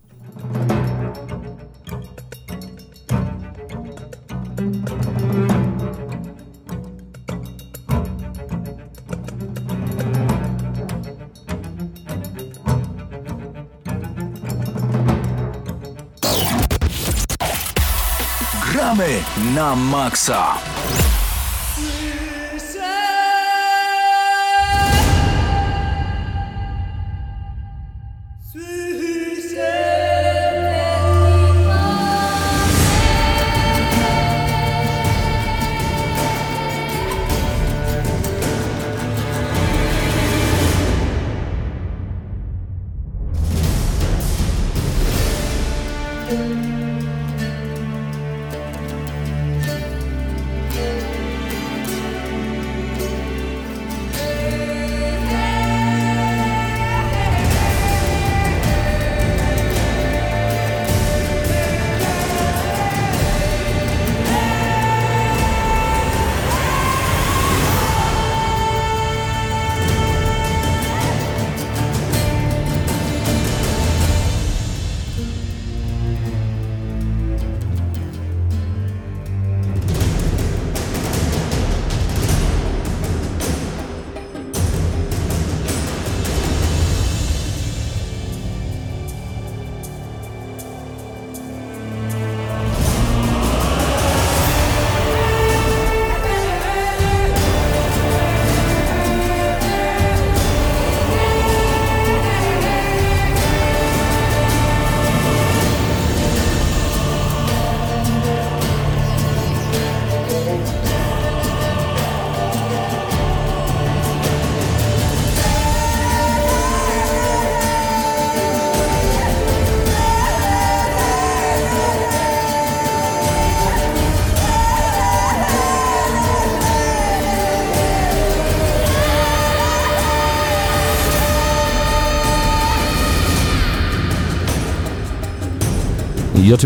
[19.50, 20.62] Na maksa.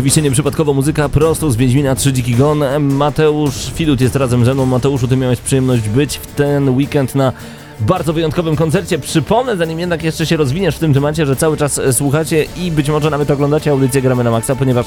[0.04, 2.64] Oczywiście nieprzypadkowo muzyka prosto z Wiedźmina 3 Dziki Gon.
[2.80, 4.66] Mateusz Filut jest razem ze mną.
[4.66, 7.32] Mateuszu, ty miałeś przyjemność być w ten weekend na
[7.80, 8.98] bardzo wyjątkowym koncercie.
[8.98, 12.88] Przypomnę, zanim jednak jeszcze się rozwiniesz w tym temacie, że cały czas słuchacie i być
[12.88, 14.86] może nawet oglądacie audycję Gramy na Maxa, ponieważ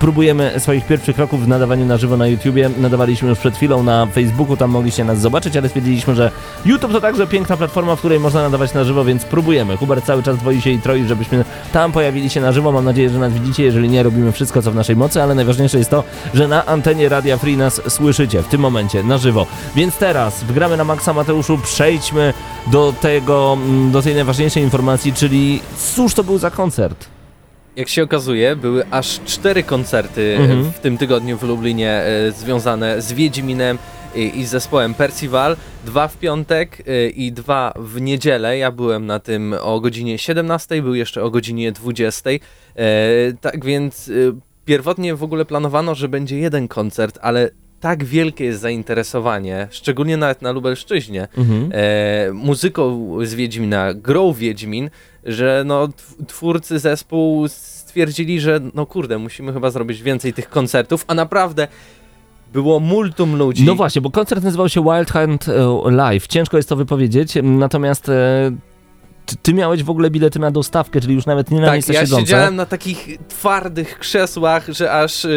[0.00, 2.70] próbujemy swoich pierwszych kroków w nadawaniu na żywo na YouTubie.
[2.78, 6.30] Nadawaliśmy już przed chwilą na Facebooku, tam mogliście nas zobaczyć, ale stwierdziliśmy, że
[6.64, 9.76] YouTube to także piękna platforma, w której można nadawać na żywo, więc próbujemy.
[9.76, 12.72] Hubert cały czas dwoi się i troi, żebyśmy tam pojawili się na żywo.
[12.72, 13.64] Mam nadzieję, że nas widzicie.
[13.64, 17.08] Jeżeli nie, robimy wszystko, co w naszej mocy, ale najważniejsze jest to, że na antenie
[17.08, 19.46] Radia Free nas słyszycie w tym momencie na żywo.
[19.74, 22.34] Więc teraz w Gramy na Maxa Mateuszu przejdźmy
[22.66, 25.60] do tego, mm, do tej najważniejszej informacji, czyli
[25.94, 27.19] cóż to był za koncert?
[27.76, 30.72] Jak się okazuje, były aż cztery koncerty e, Mhm.
[30.72, 33.78] w tym tygodniu w Lublinie e, związane z Wiedźminem
[34.14, 35.56] i, i z zespołem Percival.
[35.84, 38.58] Dwa w piątek e, i dwa w niedzielę.
[38.58, 42.30] Ja byłem na tym o godzinie 17, był jeszcze o godzinie 20.
[42.30, 42.38] E,
[43.40, 44.10] tak więc
[44.64, 47.50] pierwotnie w ogóle planowano, że będzie jeden koncert, ale
[47.80, 51.70] tak wielkie jest zainteresowanie, szczególnie nawet na Lubelszczyźnie, Mhm.
[51.74, 54.90] e, muzyką z Wiedźmina, grą Wiedźmin,
[55.24, 61.04] że no tw- twórcy zespół stwierdzili, że no kurde, musimy chyba zrobić więcej tych koncertów,
[61.08, 61.68] a naprawdę
[62.52, 63.64] było multum ludzi.
[63.64, 66.26] No właśnie, bo koncert nazywał się Wild Hunt e, Live.
[66.26, 68.50] Ciężko jest to wypowiedzieć, natomiast e,
[69.30, 71.92] ty, ty miałeś w ogóle bilety na dostawkę, czyli już nawet nie na tak, miejsce
[71.92, 72.26] ja siedzące.
[72.26, 75.28] siedziałem na takich twardych krzesłach, że aż y,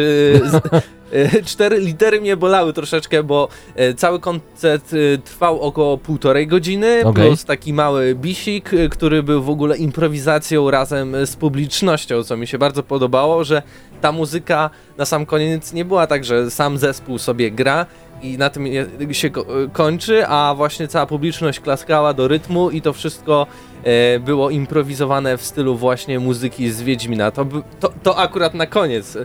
[0.44, 0.54] z,
[1.34, 3.48] y, cztery litery mnie bolały troszeczkę, bo
[3.80, 7.26] y, cały koncert y, trwał około półtorej godziny, Okej.
[7.26, 12.46] plus taki mały bisik, y, który był w ogóle improwizacją razem z publicznością, co mi
[12.46, 13.62] się bardzo podobało, że
[14.00, 17.86] ta muzyka na sam koniec nie była tak, że sam zespół sobie gra
[18.24, 18.66] i na tym
[19.12, 23.46] się ko- kończy, a właśnie cała publiczność klaskała do rytmu i to wszystko
[23.84, 27.30] e, było improwizowane w stylu właśnie muzyki z Wiedźmina.
[27.30, 27.46] To,
[27.80, 29.16] to, to akurat na koniec,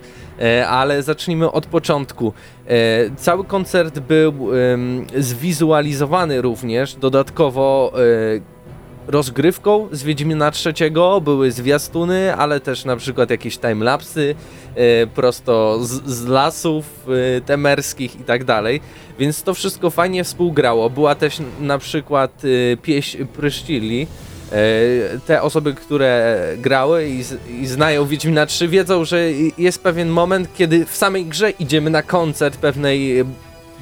[0.42, 2.34] e, ale zacznijmy od początku.
[2.68, 2.72] E,
[3.16, 4.34] cały koncert był
[5.18, 7.94] zwizualizowany również, dodatkowo
[9.10, 14.36] rozgrywką z Wiedźmina trzeciego, były zwiastuny, ale też na przykład jakieś timelapsy
[14.76, 16.86] e, prosto z, z lasów
[17.38, 18.82] e, temerskich i tak dalej,
[19.20, 20.90] więc to wszystko fajnie współgrało.
[20.90, 22.42] Była też na przykład
[22.74, 24.08] e, pieśń Pryszcili,
[25.26, 27.24] te osoby, które grały i,
[27.62, 32.04] i znają Wiedźmina 3 wiedzą, że jest pewien moment, kiedy w samej grze idziemy na
[32.04, 33.26] koncert pewnej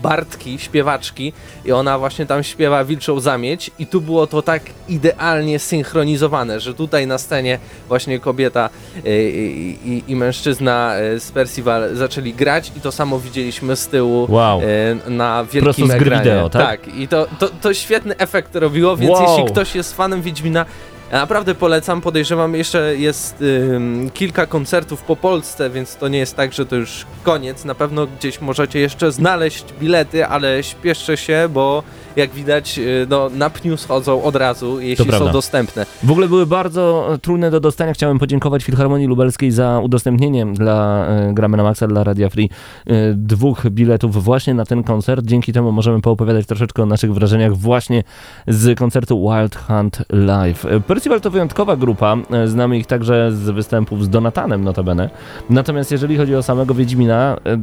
[0.01, 1.33] Bartki, śpiewaczki
[1.65, 6.73] i ona właśnie tam śpiewa Wilczą Zamieć i tu było to tak idealnie synchronizowane, że
[6.73, 8.69] tutaj na scenie właśnie kobieta
[9.05, 13.87] e, i, i, i mężczyzna e, z Percival zaczęli grać i to samo widzieliśmy z
[13.87, 14.61] tyłu Wow.
[15.07, 16.21] e, na wielkim ekranie.
[16.23, 16.87] wideo, tak?
[16.95, 19.29] i to, to, to świetny efekt robiło, więc Wow.
[19.29, 20.65] jeśli ktoś jest fanem Wiedźmina,
[21.11, 26.35] ja naprawdę polecam, podejrzewam, jeszcze jest ym, kilka koncertów po Polsce, więc to nie jest
[26.35, 27.65] tak, że to już koniec.
[27.65, 31.83] Na pewno gdzieś możecie jeszcze znaleźć bilety, ale śpieszcie się, bo
[32.17, 35.31] jak widać, y, no, na pniu schodzą od razu, jeśli są prawda.
[35.31, 35.85] dostępne.
[36.03, 37.93] W ogóle były bardzo trudne do dostania.
[37.93, 42.49] Chciałem podziękować Filharmonii Lubelskiej za udostępnienie dla e, Gramy na Maxa, dla Radia Free
[42.87, 45.25] e, dwóch biletów właśnie na ten koncert.
[45.25, 48.03] Dzięki temu możemy poopowiadać troszeczkę o naszych wrażeniach właśnie
[48.47, 50.65] z koncertu Wild Hunt Live.
[50.65, 52.17] E, Percival to wyjątkowa grupa.
[52.31, 55.09] e, Znamy ich także z występów z Donatanem notabene.
[55.49, 57.61] Natomiast jeżeli chodzi o samego Wiedźmina, e,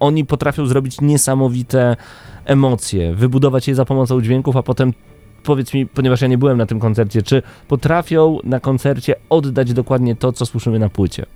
[0.00, 1.96] oni potrafią zrobić niesamowite
[2.44, 4.92] emocje, wybudować je za pomocą dźwięków, a potem
[5.42, 10.16] powiedz mi, ponieważ ja nie byłem na tym koncercie, czy potrafią na koncercie oddać dokładnie
[10.16, 11.26] to, co słyszymy na płycie?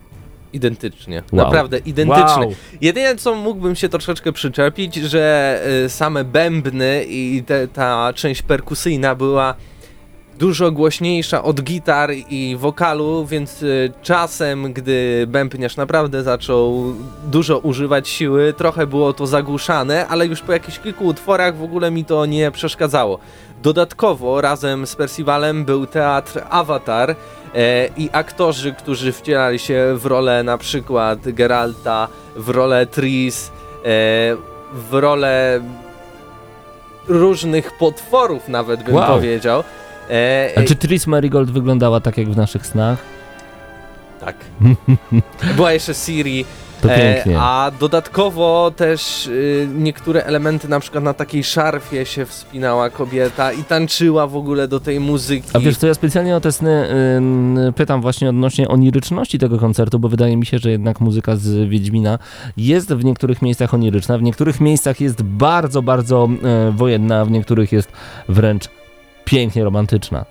[0.52, 1.22] Identycznie.
[1.32, 1.44] Wow.
[1.44, 2.46] Naprawdę identycznie.
[2.46, 2.54] Wow.
[2.80, 9.14] Jedyne co mógłbym się troszeczkę przyczepić, że y, same bębny i te, ta część perkusyjna
[9.14, 9.54] była
[10.40, 16.84] dużo głośniejsza od gitar i wokalu, więc y, czasem, gdy bębniarz naprawdę zaczął
[17.26, 21.90] dużo używać siły, trochę było to zagłuszane, ale już po jakichś kilku utworach w ogóle
[21.90, 23.18] mi to nie przeszkadzało.
[23.62, 27.14] Dodatkowo razem z Percivalem był teatr Avatar e,
[27.96, 33.50] i aktorzy, którzy wcielali się w rolę na przykład Geralta, w rolę Tris, e,
[34.74, 35.60] w rolę
[37.08, 39.06] różnych potworów nawet bym Wow.
[39.06, 39.64] powiedział.
[40.10, 42.98] E, A czy Tris Marigold wyglądała tak jak w naszych snach?
[44.20, 44.36] Tak.
[45.56, 46.44] Była jeszcze Siri.
[46.80, 47.40] To pięknie.
[47.40, 53.64] a dodatkowo też y, niektóre elementy, na przykład na takiej szarfie się wspinała kobieta i
[53.64, 55.48] tańczyła w ogóle do tej muzyki.
[55.52, 56.88] A wiesz co, ja specjalnie o te sny
[57.76, 62.18] pytam właśnie odnośnie oniryczności tego koncertu, bo wydaje mi się, że jednak muzyka z Wiedźmina
[62.56, 67.30] jest w niektórych miejscach oniryczna, w niektórych miejscach jest bardzo, bardzo e, wojenna, a w
[67.30, 67.92] niektórych jest
[68.28, 68.79] wręcz
[69.30, 70.24] pięknie romantyczna.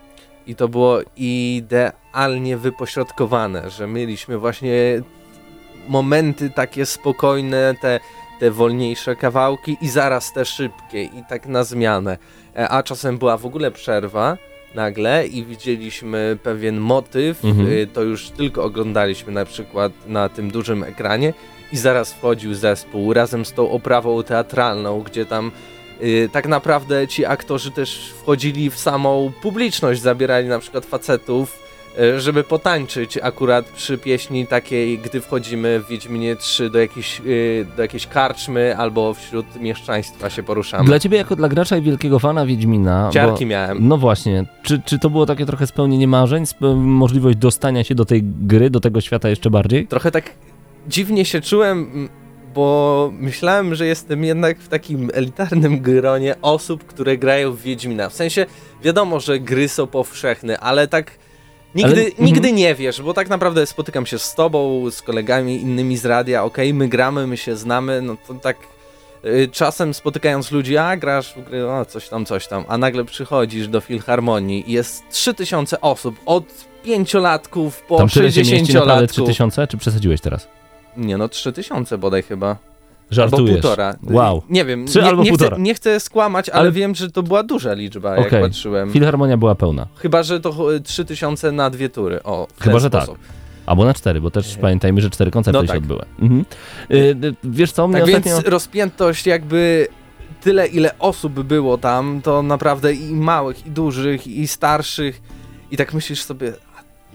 [0.48, 4.74] I to było idealnie wypośrodkowane, że mieliśmy właśnie
[5.88, 8.00] momenty takie spokojne, te,
[8.40, 12.18] te wolniejsze kawałki i zaraz te szybkie i tak na zmianę.
[12.56, 14.38] E, A czasem była w ogóle przerwa
[14.76, 17.68] nagle i widzieliśmy pewien motyw, Mhm.
[17.72, 21.34] y, to już tylko oglądaliśmy na przykład na tym dużym ekranie
[21.72, 25.52] i zaraz wchodził zespół razem z tą oprawą teatralną, gdzie tam
[26.32, 31.60] tak naprawdę ci aktorzy też wchodzili w samą publiczność, zabierali na przykład facetów,
[32.00, 37.66] y, żeby potańczyć akurat przy pieśni takiej, gdy wchodzimy w Wiedźminie 3 do jakiejś, y,
[37.76, 40.86] do jakiejś karczmy albo wśród mieszczaństwa się poruszamy.
[40.86, 43.10] Dla ciebie jako dla gracza i wielkiego fana Wiedźmina...
[43.14, 43.88] Ciarki bo- miałem.
[43.88, 46.44] No właśnie, czy, czy to było takie trochę spełnienie marzeń,
[46.76, 49.88] możliwość dostania się do tej gry, do tego świata jeszcze bardziej?
[49.88, 50.32] Trochę tak
[50.88, 52.10] dziwnie się czułem,
[52.54, 58.10] bo myślałem, że jestem jednak w takim elitarnym gronie osób, które grają w Wiedźmina.
[58.10, 58.46] W sensie,
[58.84, 61.12] wiadomo, że gry są powszechne, ale tak
[61.76, 62.26] nigdy, Ale- mhm.
[62.26, 66.44] nigdy nie wiesz, bo tak naprawdę spotykam się z tobą, z kolegami innymi z radia,
[66.44, 68.58] okej, my gramy, my się znamy, no to tak
[69.26, 73.06] y, czasem spotykając ludzi, a grasz w gry, o coś tam, coś tam, a nagle
[73.06, 76.44] przychodzisz do Filharmonii i jest 3000 osób, od
[76.84, 79.08] pięciolatków po 60-latków.
[79.08, 80.48] 3000, czy przesadziłeś teraz?
[81.00, 82.58] Nie no, 3000 bodaj chyba.
[83.12, 83.50] Żartujesz.
[83.50, 83.96] Albo półtora.
[84.04, 84.42] Wow.
[84.50, 85.58] Nie wiem, Trzy nie, albo nie, chcę, półtora.
[85.62, 88.42] nie chcę skłamać, ale, Ale- wiem, że to była duża liczba, jak Okej.
[88.42, 88.92] patrzyłem.
[88.92, 89.88] Filharmonia była pełna.
[89.96, 92.24] Chyba, że to e, 3000 na dwie tury.
[92.24, 93.04] O, Chyba, że tak.
[93.04, 93.20] sposób.
[93.66, 95.78] Albo na cztery, bo też pamiętajmy, że cztery koncerty No się tak.
[95.78, 96.06] odbyły.
[96.20, 96.46] Mhm.
[96.92, 98.32] Y, y, wiesz co, mnie Tak ostatnio...
[98.36, 99.88] więc rozpiętość jakby
[100.42, 105.22] tyle, ile osób było tam, to naprawdę i małych, i dużych, i starszych.
[105.72, 106.69] I tak myślisz sobie, "A,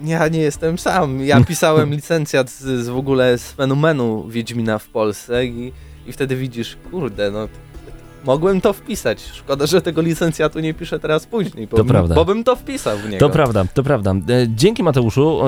[0.04, 1.20] ja nie jestem sam.
[1.20, 5.72] Ja pisałem licencjat z, z w ogóle z fenomenu Wiedźmina w Polsce i,
[6.06, 7.48] i wtedy widzisz, kurde, no
[8.24, 9.22] mogłem to wpisać.
[9.32, 12.14] Szkoda, że tego licencjatu nie piszę teraz później, bo, To prawda.
[12.14, 13.26] bo bym to wpisał w niego.
[13.28, 14.10] To prawda, to prawda.
[14.10, 15.40] E, Dzięki Mateuszu.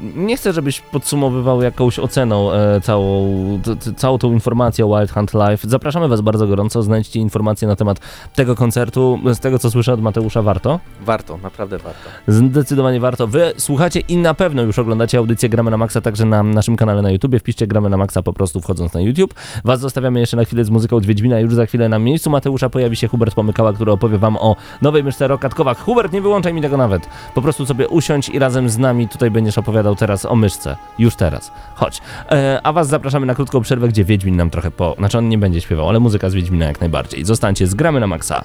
[0.00, 5.34] Nie chcę, żebyś podsumowywał jakąś oceną e, całą, t, całą tą informację o Wild Hunt
[5.34, 5.62] Live.
[5.62, 8.00] Zapraszamy Was bardzo gorąco, znajdźcie informacje na temat
[8.34, 9.18] tego koncertu.
[9.34, 10.80] Z tego, co słyszę od Mateusza, warto.
[11.00, 12.08] Warto, naprawdę warto.
[12.28, 13.26] Zdecydowanie warto.
[13.26, 17.02] Wy słuchacie i na pewno już oglądacie audycję Gramy na Maxa także na naszym kanale
[17.02, 17.38] na YouTubie.
[17.38, 19.34] Wpiszcie Gramy na Maxa po prostu wchodząc na YouTube.
[19.64, 21.40] Was zostawiamy jeszcze na chwilę z muzyką od Wiedźmina.
[21.40, 25.04] Już za chwilę na miejscu Mateusza pojawi się Hubert Pomykała, który opowie Wam o nowej
[25.04, 25.80] myszce Rokatkowach.
[25.80, 27.08] Hubert, nie wyłączaj mi tego nawet.
[27.34, 30.76] Po prostu sobie usiądź i razem z nami tutaj będziesz opowiadał teraz o myszce.
[30.98, 31.52] Już teraz.
[31.74, 32.00] Chodź.
[32.30, 34.94] E, a Was zapraszamy na krótką przerwę, gdzie Wiedźmin nam trochę po...
[34.98, 37.24] Znaczy on nie będzie śpiewał, ale muzyka z Wiedźmina jak najbardziej.
[37.24, 38.44] Zostańcie z Gramy na Maxa.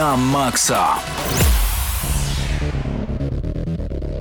[0.00, 0.96] Na maksa.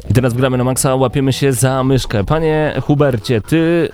[0.10, 2.24] I teraz gramy na maksa, łapiemy się za myszkę.
[2.24, 3.90] Panie Hubercie, ty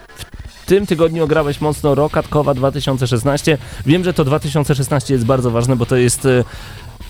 [0.48, 3.58] w tym tygodniu ograłeś mocno Rokatkowa 2016.
[3.86, 6.44] Wiem, że to 2016 jest bardzo ważne, bo to jest e,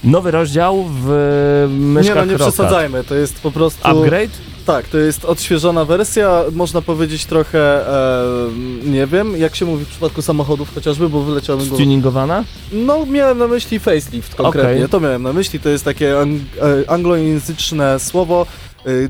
[0.03, 2.47] nowy rozdział w Nie myszkach no, nie Rokat.
[2.47, 3.88] przesadzajmy, to jest po prostu...
[3.88, 4.55] Upgrade?
[4.66, 8.49] Tak, to jest odświeżona wersja, można powiedzieć trochę, e,
[8.86, 11.76] nie wiem, jak się mówi w przypadku samochodów chociażby, bo wyleciałem go...
[11.76, 12.43] Stuningowana?
[12.72, 14.89] No, miałem na myśli facelift konkretnie, Okej.
[14.89, 18.45] to miałem na myśli, to jest takie ang e, anglojęzyczne słowo,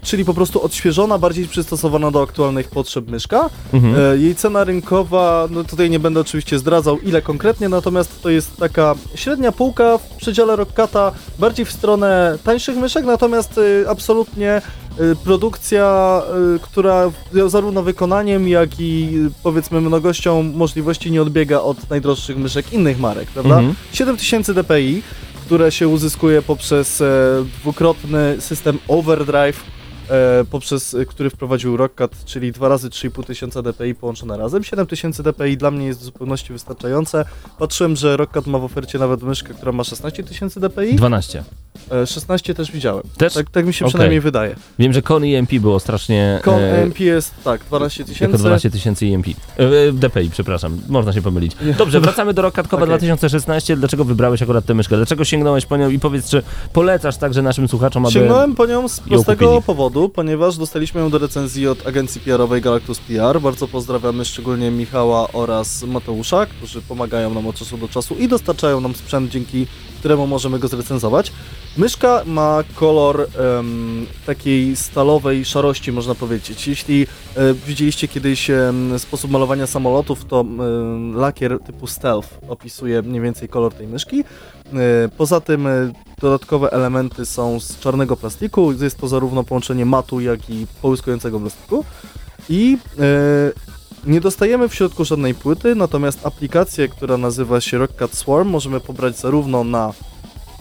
[0.03, 3.49] czyli po prostu odświeżona, bardziej przystosowana do aktualnych potrzeb myszka.
[3.73, 3.95] Mhm.
[4.13, 8.57] E, Jej cena rynkowa, no tutaj nie będę oczywiście zdradzał ile konkretnie, natomiast to jest
[8.57, 14.61] taka średnia półka w przedziale Rockata, bardziej w stronę tańszych myszek, natomiast y, absolutnie
[15.23, 16.21] produkcja,
[16.61, 17.11] która
[17.47, 23.57] zarówno wykonaniem, jak i powiedzmy mnogością możliwości nie odbiega od najdroższych myszek innych marek, prawda?
[23.57, 23.76] Mhm.
[23.93, 25.01] 7000 dpi,
[25.46, 27.06] które się uzyskuje poprzez e,
[27.62, 29.64] dwukrotny system overdrive,
[30.10, 34.64] e, poprzez e, który wprowadził Rockcat, czyli dwa razy 3500 dpi połączone razem.
[34.64, 37.26] 7000 dpi dla mnie jest w zupełności wystarczające.
[37.60, 40.96] Patrzyłem, że Rockcat ma w ofercie nawet myszkę, która ma 16000 dpi.
[40.96, 41.43] 12.
[41.91, 43.03] E, 16 też widziałem.
[43.17, 43.33] Też?
[43.33, 43.91] Tak, tak mi się Okej.
[43.91, 44.55] przynajmniej wydaje.
[44.79, 46.39] Wiem, że Kon EMP było strasznie...
[46.43, 48.38] Kon e, EMP jest tak, 12 Jako tysięcy.
[48.38, 49.27] 12 tysięcy EMP.
[49.27, 49.33] E,
[49.63, 51.51] e, DPI, przepraszam, można się pomylić.
[51.77, 52.89] Dobrze, wracamy do Rockatkowa Okej.
[52.89, 53.75] 2016.
[53.75, 54.95] Dlaczego wybrałeś akurat tę myszkę?
[54.95, 58.13] Dlaczego sięgnąłeś po nią i powiedz, czy polecasz także naszym słuchaczom, aby...
[58.13, 62.99] Sięgnąłem po nią z prostego powodu, ponieważ dostaliśmy ją do recenzji od agencji PR-owej Galactus
[62.99, 63.41] PR.
[63.41, 68.81] Bardzo pozdrawiamy szczególnie Michała oraz Mateusza, którzy pomagają nam od czasu do czasu i dostarczają
[68.81, 69.67] nam sprzęt, dzięki
[69.99, 71.31] któremu możemy go zrecenzować.
[71.78, 76.67] Myszka ma kolor em, takiej stalowej szarości, można powiedzieć.
[76.67, 83.21] Jeśli e, widzieliście kiedyś em, sposób malowania samolotów, to em, lakier typu stealth opisuje mniej
[83.21, 84.23] więcej kolor tej myszki.
[84.73, 88.71] E, Poza tym e, dodatkowe elementy są z czarnego plastiku.
[88.71, 91.86] Jest to zarówno połączenie matu, jak i połyskującego plastiku.
[92.49, 93.51] I e,
[94.05, 99.19] nie dostajemy w środku żadnej płyty, natomiast aplikację, która nazywa się Rockcat Swarm, możemy pobrać
[99.19, 99.93] zarówno na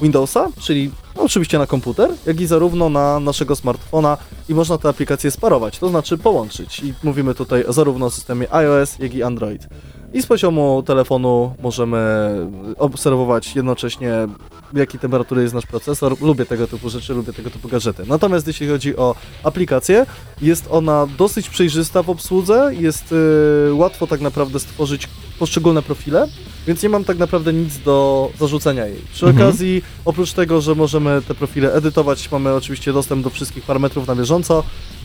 [0.03, 4.17] Windowsa, czyli oczywiście na komputer, jak i zarówno na naszego smartfona
[4.49, 6.81] i można te aplikacje sparować, to znaczy połączyć.
[6.81, 9.69] I mówimy tutaj zarówno o systemie iOS, jak i Android.
[10.13, 12.31] I z poziomu telefonu możemy
[12.79, 14.29] obserwować jednocześnie,
[14.75, 16.17] jakiej temperatury jest nasz procesor.
[16.21, 18.03] Lubię tego typu rzeczy, lubię tego typu gadżety.
[18.07, 20.07] Natomiast jeśli chodzi o aplikację,
[20.43, 23.13] jest ona dosyć przejrzysta w obsłudze, jest
[23.69, 25.09] y, łatwo tak naprawdę stworzyć
[25.39, 26.29] poszczególne profile,
[26.67, 29.01] więc nie mam tak naprawdę nic do zarzucenia jej.
[29.13, 29.49] Przy Mhm.
[29.49, 34.15] okazji, oprócz tego, że możemy te profile edytować, mamy oczywiście dostęp do wszystkich parametrów na
[34.17, 34.65] bieżąco,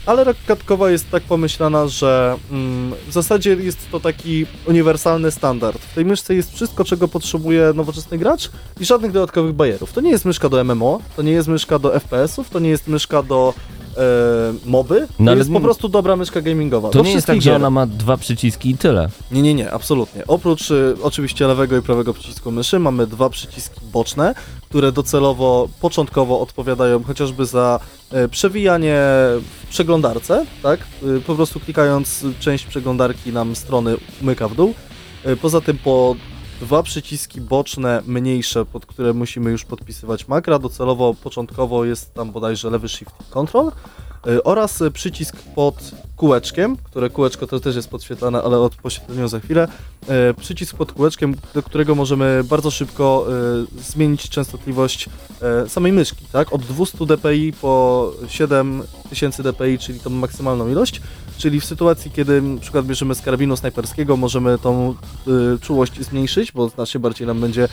[0.10, 5.78] ale Rockatkowa jest tak pomyślana, że mm, w zasadzie jest to taki uniwersalny standard.
[5.82, 8.50] W tej myszce jest wszystko, czego potrzebuje nowoczesny gracz
[8.80, 9.94] i żadnych dodatkowych bajerów.
[9.94, 12.88] To nie jest myszka do MMO, to nie jest myszka do FPS-ów, to nie jest
[12.88, 13.54] myszka do
[13.98, 14.02] e,
[14.66, 16.90] moby, to No jest po prostu dobra myszka gamingowa.
[16.90, 17.56] To nie jest tak, wszystkich że gier.
[17.62, 19.10] ona ma dwa przyciski i tyle.
[19.32, 20.28] Nie, nie, nie, absolutnie.
[20.28, 24.36] Oprócz y, oczywiście lewego i prawego przycisku myszy mamy dwa przyciski boczne,
[24.70, 27.80] które docelowo, początkowo odpowiadają chociażby za
[28.32, 28.98] przewijanie
[29.42, 30.80] w przeglądarce, tak?
[31.18, 34.74] Y, po prostu klikając część przeglądarki nam strony umyka w dół.
[35.28, 36.16] Y, poza tym po
[36.62, 40.60] dwa przyciski boczne, mniejsze, pod które musimy już podpisywać makra.
[40.60, 43.72] Docelowo, początkowo jest tam bodajże lewy shift i control.
[44.28, 49.28] Y, oraz y, przycisk pod kółeczkiem, które kółeczko to też jest podświetlane, ale o poświetleniu
[49.28, 49.68] za chwilę.
[50.04, 53.28] Y, Przycisk pod kółeczkiem, do którego możemy bardzo szybko
[53.78, 55.10] zmienić częstotliwość
[55.68, 56.54] samej myszki, tak?
[56.54, 61.02] Od 200 dpi po 7000 dpi, czyli tą maksymalną ilość.
[61.38, 64.96] Czyli w sytuacji, kiedy na przykład bierzemy z karabinu snajperskiego, możemy tą
[65.62, 67.68] czułość zmniejszyć, bo znacznie bardziej nam będzie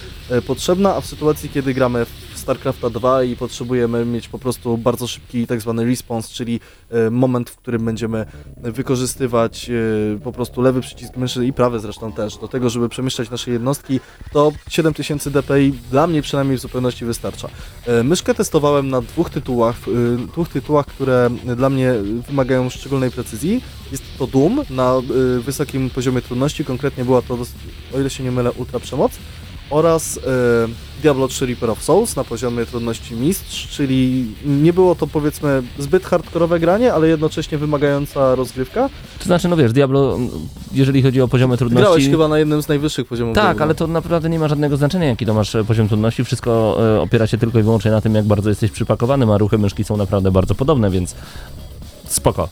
[0.46, 5.06] potrzebna, a w sytuacji, kiedy gramy w StarCrafta 2 i potrzebujemy mieć po prostu bardzo
[5.06, 6.60] szybki tak zwany response, czyli
[7.06, 8.26] y, moment, w którym będziemy
[8.56, 13.30] wykorzystywać y, po prostu lewy przycisk myszy i prawy zresztą też, do tego, żeby przemieszczać
[13.30, 14.00] nasze jednostki,
[14.32, 17.48] to 7000 dpi dla mnie przynajmniej w zupełności wystarcza.
[17.88, 19.76] Y, Myszkę testowałem na dwóch tytułach,
[20.32, 21.94] dwóch tytułach, które dla mnie
[22.28, 23.62] wymagają szczególnej precyzji.
[23.92, 24.94] Jest to Doom na
[25.40, 27.38] wysokim poziomie trudności, konkretnie była to,
[27.94, 29.12] o ile się nie mylę, Ultra Przemoc
[29.70, 30.20] oraz y,
[31.02, 36.04] Diablo 3 Reaper of Souls na poziomie trudności mistrz, czyli nie było to powiedzmy zbyt
[36.04, 38.88] hardkorowe granie, ale jednocześnie wymagająca rozgrywka.
[39.18, 40.18] To znaczy, no wiesz, Diablo,
[40.72, 41.84] jeżeli chodzi o poziomy trudności...
[41.84, 43.34] Grałeś chyba na jednym z najwyższych poziomów.
[43.34, 43.64] Tak, Diablo.
[43.64, 46.24] ale to naprawdę nie ma żadnego znaczenia, jaki to masz e, poziom trudności.
[46.24, 49.58] Wszystko e, opiera się tylko i wyłącznie na tym, jak bardzo jesteś przypakowany, a ruchy
[49.58, 51.14] myszki są naprawdę bardzo podobne, więc
[52.04, 52.48] spoko.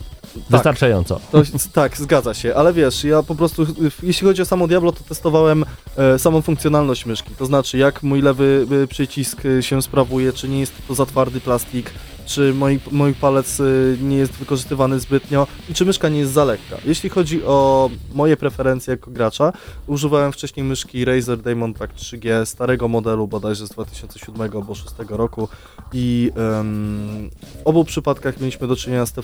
[0.51, 1.21] Wystarczająco.
[1.33, 3.67] To, tak, zgadza się, ale wiesz, ja po prostu,
[4.03, 5.65] jeśli chodzi o samo Diablo, to testowałem
[5.97, 10.49] e, samą funkcjonalność myszki, to znaczy jak mój lewy y, przycisk y, się sprawuje, czy
[10.49, 11.91] nie jest to za twardy plastik,
[12.27, 16.45] czy mój, mój palec y, nie jest wykorzystywany zbytnio i czy myszka nie jest za
[16.45, 16.77] lekka.
[16.85, 19.53] Jeśli chodzi o moje preferencje jako gracza,
[19.87, 25.49] używałem wcześniej myszki Razer Diamond Pack 3G starego modelu, bodajże z 2007 albo 2006 roku
[25.93, 27.31] i w
[27.65, 29.15] obu przypadkach mieliśmy do czynienia z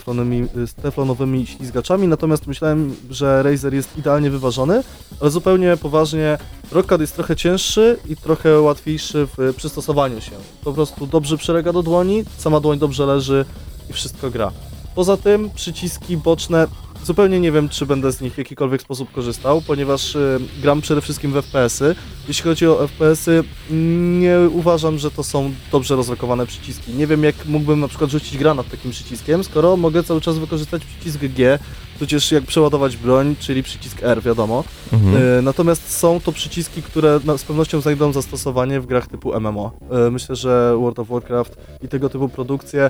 [0.65, 4.83] z teflonowymi ślizgaczami, natomiast myślałem, że Razer jest idealnie wyważony,
[5.21, 6.37] ale zupełnie poważnie
[6.71, 10.31] Rockad jest trochę cięższy i trochę łatwiejszy w przystosowaniu się.
[10.63, 13.45] Po prostu dobrze przylega do dłoni, sama dłoń dobrze leży
[13.89, 14.51] i wszystko gra.
[14.95, 16.67] Poza tym przyciski boczne,
[17.03, 21.01] zupełnie nie wiem, czy będę z nich w jakikolwiek sposób korzystał, ponieważ y, gram przede
[21.01, 21.95] wszystkim w FPS-y.
[22.27, 23.43] Jeśli chodzi o FPS-y,
[24.19, 26.93] nie uważam, że to są dobrze rozlokowane przyciski.
[26.93, 30.85] Nie wiem, jak mógłbym na przykład rzucić granat takim przyciskiem, skoro mogę cały czas wykorzystać
[30.85, 31.59] przycisk G,
[32.01, 34.63] tudzież jak przeładować broń, czyli przycisk R, wiadomo.
[34.93, 35.23] Mhm.
[35.39, 39.71] E, Natomiast są to przyciski, które z pewnością znajdą zastosowanie w grach typu MMO.
[40.07, 42.89] E, Myślę, że World of Warcraft i tego typu produkcje e,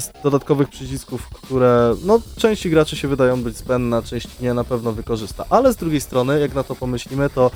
[0.00, 4.64] z dodatkowych przycisków, które no, części graczy się wydają być zbędne, a części nie, na
[4.64, 5.44] pewno wykorzysta.
[5.50, 7.50] Ale z drugiej strony, jak na to pomyślimy, to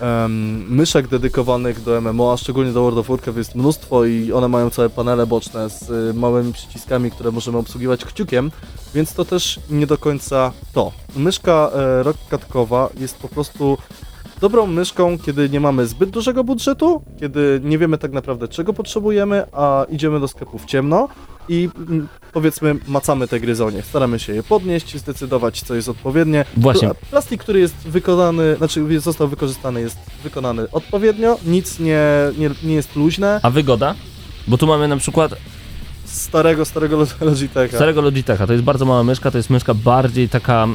[0.00, 4.48] em, myszek dedykowanych do MMO, a szczególnie do World of Warcraft jest mnóstwo i one
[4.48, 8.50] mają całe panele boczne z y, małymi przyciskami, które możemy obsługiwać kciukiem,
[8.94, 10.92] więc to też nie do końca to.
[11.16, 13.78] Myszka e, rockkatkowa jest po prostu
[14.40, 19.44] dobrą myszką, kiedy nie mamy zbyt dużego budżetu, kiedy nie wiemy tak naprawdę czego potrzebujemy,
[19.52, 21.08] a idziemy do sklepu w ciemno
[21.50, 23.82] i mm, powiedzmy macamy te gryzonie.
[23.82, 26.44] Staramy się je podnieść, zdecydować co jest odpowiednie.
[26.56, 26.88] Właśnie.
[26.88, 32.02] Pla- Plastik, który jest wykonany, znaczy został wykorzystany jest wykonany odpowiednio, nic nie,
[32.38, 33.40] nie, nie jest luźne.
[33.42, 33.94] A wygoda?
[34.48, 35.34] Bo tu mamy na przykład
[36.04, 37.76] Starego, starego Logitecha.
[37.76, 38.46] starego Logitecha.
[38.46, 40.68] To jest bardzo mała myszka, to jest myszka bardziej taka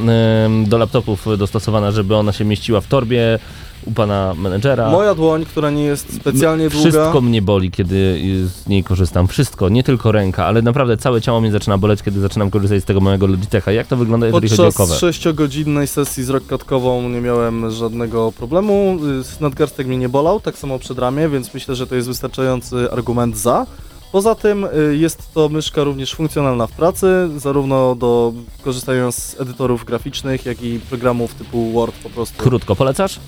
[0.66, 3.40] do laptopów dostosowana, żeby ona się mieściła w torbie
[3.86, 4.90] u pana menedżera.
[4.90, 6.90] Moja dłoń, która nie jest specjalnie długa.
[6.90, 9.28] Wszystko mnie boli, kiedy z niej korzystam.
[9.28, 12.86] Wszystko, nie tylko ręka, ale naprawdę całe ciało mnie zaczyna boleć, kiedy zaczynam korzystać z
[12.86, 13.72] tego małego Logitecha.
[13.72, 15.14] Jak to wygląda, jeżeli chodzi o Podczas cover?
[15.14, 18.98] 6-godzinnej sesji z rockkatkową nie miałem żadnego problemu.
[19.42, 23.38] Nadgarstek mnie nie bolał, tak samo przed ramię, więc myślę, że to jest wystarczający argument
[23.38, 23.66] za.
[24.12, 29.86] Poza tym y, jest to myszka również funkcjonalna w pracy, zarówno do korzystania z edytorów
[29.86, 32.44] graficznych, jak i programów typu Word po prostu.
[32.44, 33.20] Krótko, polecasz?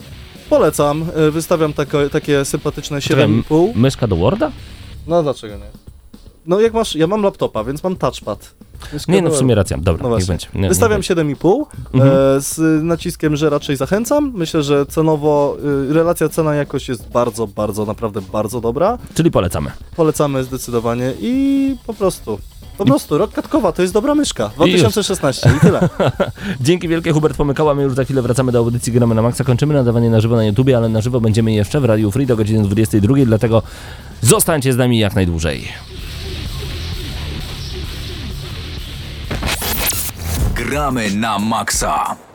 [0.50, 3.76] Polecam, y, wystawiam takie, takie sympatyczne Czekaj, 7,5.
[3.76, 4.52] Myszka do Worda?
[5.08, 5.87] No dlaczego nie?
[6.48, 8.54] No jak masz, ja mam laptopa, więc mam touchpad.
[9.08, 9.78] Nie, no w sumie racja.
[9.78, 10.48] Dobra, No niech będzie.
[10.56, 11.16] Nie, Wystawiam będzie.
[11.16, 12.12] 7,5 Mhm.
[12.38, 14.32] e, z naciskiem, że raczej zachęcam.
[14.36, 15.58] Myślę, że cenowo
[15.90, 18.98] y, relacja cena-jakość jest bardzo, bardzo, naprawdę bardzo dobra.
[19.14, 19.72] Czyli polecamy.
[19.96, 22.40] Polecamy zdecydowanie i po prostu.
[22.78, 24.50] Po prostu, rok katkowa to jest dobra myszka.
[24.56, 25.90] 2016 i tyle.
[26.62, 27.76] Dzięki wielkie, Hubert Pomykała.
[27.76, 29.44] My już za chwilę wracamy do audycji Gramy na Maxa.
[29.44, 32.36] Kończymy nadawanie na żywo na YouTubie, ale na żywo będziemy jeszcze w Radiu Free do
[32.36, 33.62] godziny 22, dlatego
[34.22, 35.68] zostańcie z nami jak najdłużej.
[40.68, 42.27] Gramy na maksa.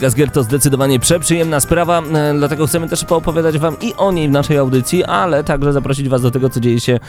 [0.00, 4.12] Muzyka z gier to zdecydowanie przeprzyjemna sprawa, e, dlatego chcemy też poopowiadać wam i o
[4.12, 7.00] niej w naszej audycji, ale także zaprosić was do tego, co dzieje się,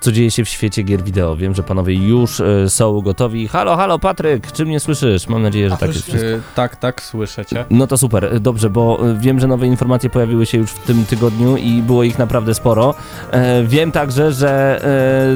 [0.00, 1.36] co dzieje się w świecie gier wideo.
[1.36, 3.48] Wiem, że panowie już e, są gotowi.
[3.48, 5.28] Halo, halo Patryk, czy mnie słyszysz?
[5.28, 6.26] Mam nadzieję, że tak jest wszystko.
[6.30, 7.64] Y, tak, tak, słyszę cię.
[7.70, 11.56] No to super, dobrze, bo wiem, że nowe informacje pojawiły się już w tym tygodniu
[11.56, 12.94] i było ich naprawdę sporo.
[13.30, 14.80] E, wiem także, że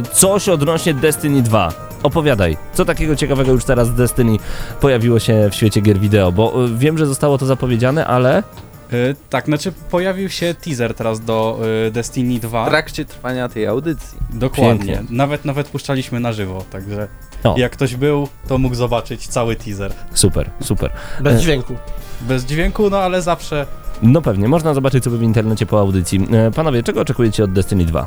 [0.09, 1.90] e, coś odnośnie Destiny 2.
[2.03, 4.37] opowiadaj, co takiego ciekawego już teraz z Destiny
[4.81, 8.43] pojawiło się w świecie gier wideo, bo y, wiem, że zostało to zapowiedziane, ale
[8.93, 12.65] Y, tak, znaczy pojawił się teaser teraz do y, Destiny 2.
[12.67, 14.19] W trakcie trwania tej audycji.
[14.31, 14.95] Dokładnie.
[14.95, 15.17] Pięknie.
[15.17, 17.09] Nawet nawet puszczaliśmy na żywo, także
[17.45, 17.55] O.
[17.59, 19.93] jak ktoś był, to mógł zobaczyć cały teaser.
[20.15, 20.91] super, super.
[21.21, 21.75] Bez E, dźwięku.
[22.21, 23.67] Bez dźwięku, no ale zawsze
[24.03, 26.27] No pewnie, można zobaczyć sobie w internecie po audycji.
[26.33, 28.07] E, Panowie, czego oczekujecie od Destiny 2?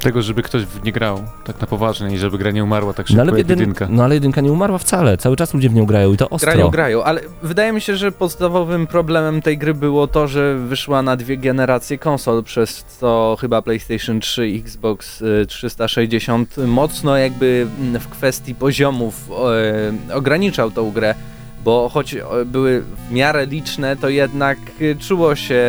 [0.00, 3.06] Tego, żeby ktoś w nie grał tak na poważnie i żeby gra nie umarła tak
[3.06, 3.86] No szybko ale, jak jedyn, jedynka.
[3.90, 6.52] no ale jedynka nie umarła wcale, cały czas ludzie w nią grają i to ostro.
[6.52, 11.02] Grają, grają, ale wydaje mi się, że podstawowym problemem tej gry było to, że wyszła
[11.02, 17.66] na dwie generacje konsol, przez co chyba PlayStation 3 i Xbox y, 360 mocno jakby
[17.80, 19.30] mm, w kwestii poziomów
[20.10, 21.14] e, ograniczał tą grę,
[21.64, 25.64] bo choć e, były w miarę liczne, to jednak y, czuło się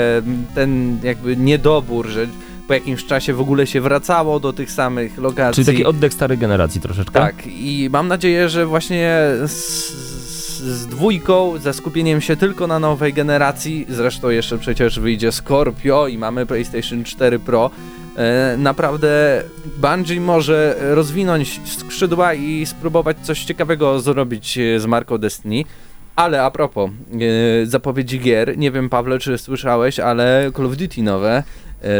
[0.55, 2.27] ten jakby niedobór, że
[2.71, 5.65] po jakimś czasie w ogóle się wracało do tych samych lokacji.
[5.65, 7.13] Czyli taki oddech starej generacji troszeczkę?
[7.13, 13.85] Tak, i mam nadzieję, że właśnie z, dwójką, ze skupieniem się tylko na nowej generacji,
[13.89, 17.69] zresztą jeszcze przecież wyjdzie Scorpio i mamy PlayStation 4 Pro,
[18.17, 19.43] e, naprawdę
[19.77, 25.63] Bungie może rozwinąć skrzydła i spróbować coś ciekawego zrobić e, z marką Destiny.
[26.15, 31.03] Ale a propos e, zapowiedzi gier, nie wiem Pawle czy słyszałeś, ale Call of Duty
[31.03, 31.43] nowe,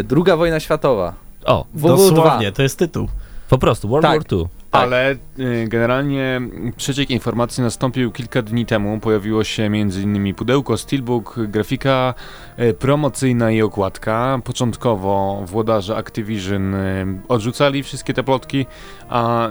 [0.04, 1.14] druga wojna światowa.
[1.46, 1.88] O, WW2.
[1.88, 3.08] Dosłownie, to jest tytuł.
[3.50, 4.22] po prostu, World Tak.
[4.24, 4.48] War II.
[4.72, 6.41] Ale y, generalnie
[6.78, 8.99] przeciek informacji nastąpił kilka dni temu.
[8.99, 10.36] Pojawiło się m.in.
[10.36, 12.13] pudełko, steelbook, grafika
[12.59, 14.39] y, promocyjna i okładka.
[14.43, 18.65] Początkowo włodarze Activision y, odrzucali wszystkie te plotki,
[19.09, 19.49] a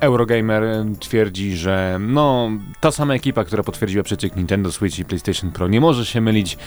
[0.00, 0.62] Eurogamer
[1.00, 5.80] twierdzi, że no, ta sama ekipa, która potwierdziła przeciek Nintendo Switch i PlayStation Pro nie
[5.80, 6.58] może się mylić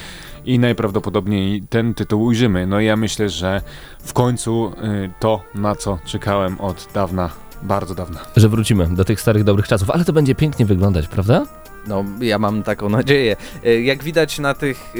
[0.45, 2.67] i najprawdopodobniej ten tytuł ujrzymy.
[2.67, 3.61] No i ja myślę, że
[3.99, 4.73] w końcu
[5.19, 7.29] to, na co czekałem od dawna,
[7.63, 8.19] bardzo dawna.
[8.35, 11.45] Że wrócimy do tych starych, dobrych czasów, ale to będzie pięknie wyglądać, prawda?
[11.87, 13.35] No, ja mam taką nadzieję.
[13.65, 14.99] E, Jak widać na tych, e,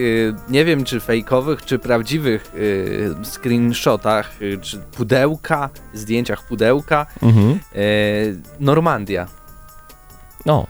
[0.51, 2.51] nie wiem czy fejkowych, czy prawdziwych
[3.21, 7.59] e, screenshotach, czy pudełka, zdjęciach pudełka, Mhm.
[8.59, 9.27] Normandia.
[10.45, 10.67] No,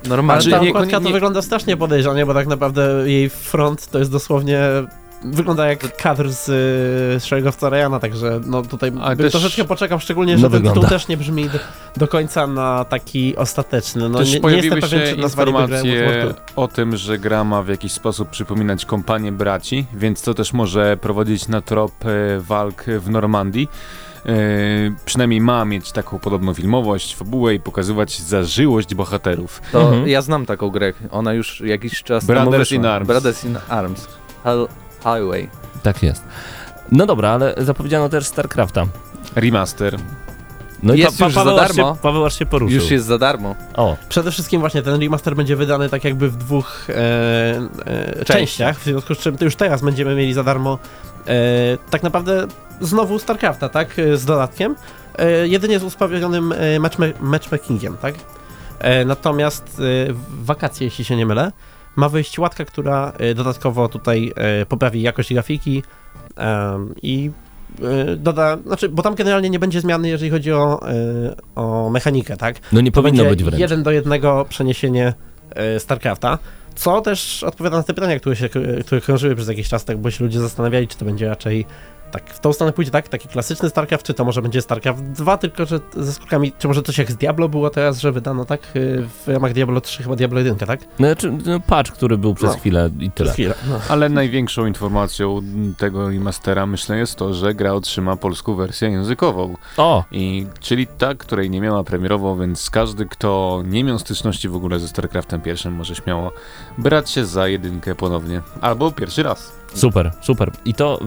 [0.00, 0.58] Ale Normandia.
[0.58, 4.58] ta nie- to wygląda strasznie podejrzanie, bo tak naprawdę jej front to jest dosłownie...
[5.24, 10.38] Wygląda jak kadr z y, Szeregowca Ryana, także no tutaj też- troszeczkę poczekam, szczególnie, No
[10.38, 10.80] że ten wygląda.
[10.80, 11.58] tytuł też nie brzmi do,
[11.96, 14.08] do końca na taki ostateczny.
[14.08, 17.68] No Też nie, nie pojawiły jestem pewien, się informacje o tym, że gra ma w
[17.68, 23.10] jakiś sposób przypominać kompanię braci, więc to też może prowadzić na trop e, walk w
[23.10, 23.68] Normandii.
[24.26, 24.30] E,
[25.04, 29.62] przynajmniej ma mieć taką podobną filmowość, fabułę i pokazywać zażyłość bohaterów.
[29.72, 30.08] To Mhm.
[30.08, 30.92] ja znam taką grę.
[31.10, 32.76] Ona już jakiś czas Brothers temu wyszła.
[32.76, 33.06] in Arms.
[33.08, 34.08] Brothers in Arms.
[35.04, 35.48] Highway.
[35.82, 36.22] tak jest.
[36.92, 38.86] No dobra, ale zapowiedziano też StarCrafta.
[39.34, 39.96] Remaster.
[40.82, 41.94] No Jest już za Paweł, aż darmo.
[41.94, 42.76] Się, Paweł aż się poruszył.
[42.80, 43.54] Już jest za darmo.
[43.76, 46.94] O, Przede wszystkim właśnie ten remaster będzie wydany tak jakby w dwóch e,
[48.20, 50.78] e, częściach, w związku z czym to już teraz będziemy mieli za darmo
[51.26, 51.32] e,
[51.90, 52.46] tak naprawdę
[52.80, 54.76] znowu StarCrafta, tak, e, z dodatkiem,
[55.18, 58.14] e, jedynie z usprawionym e, matchma matchmakingiem, tak.
[58.78, 59.64] E, natomiast
[60.08, 61.52] e, w wakacje, jeśli się nie mylę,
[61.96, 65.82] ma wyjść łatka, która e, dodatkowo tutaj e, poprawi jakość grafiki
[67.02, 67.30] i
[67.82, 70.80] e, doda, znaczy, bo tam generalnie nie będzie zmiany, jeżeli chodzi o,
[71.54, 72.56] o mechanikę, tak?
[72.72, 73.60] no nie To powinno być wręcz.
[73.60, 75.14] jeden do jednego przeniesienie
[75.78, 76.38] StarCrafta,
[76.74, 78.48] co też odpowiada na te pytania, które, się,
[78.86, 81.66] które krążyły przez jakiś czas, tak, bo się ludzie zastanawiali, czy to będzie raczej
[82.14, 85.36] tak w tą stronę pójdzie, tak, taki klasyczny StarCraft, czy to może będzie StarCraft 2,
[85.36, 88.60] tylko że ze skórkami, czy może coś jak z Diablo było teraz, że wydano, tak,
[88.76, 90.80] y, w ramach Diablo 3, chyba Diablo 1, tak?
[90.98, 92.56] No, Znaczy, no, patch, który był przez No.
[92.56, 93.32] chwilę i tyle.
[93.32, 93.54] Chwilę.
[93.68, 93.78] No.
[93.88, 95.40] Ale największą informacją
[95.78, 99.54] tego remastera myślę jest to, że gra otrzyma polską wersję językową.
[99.76, 104.56] O, I, czyli ta, której nie miała premierowo, więc każdy, kto nie miał styczności w
[104.56, 106.32] ogóle ze StarCraftem pierwszym, może śmiało
[106.78, 108.40] brać się za jedynkę ponownie.
[108.60, 109.63] Albo pierwszy raz.
[109.74, 110.50] Super, super.
[110.64, 111.00] I to,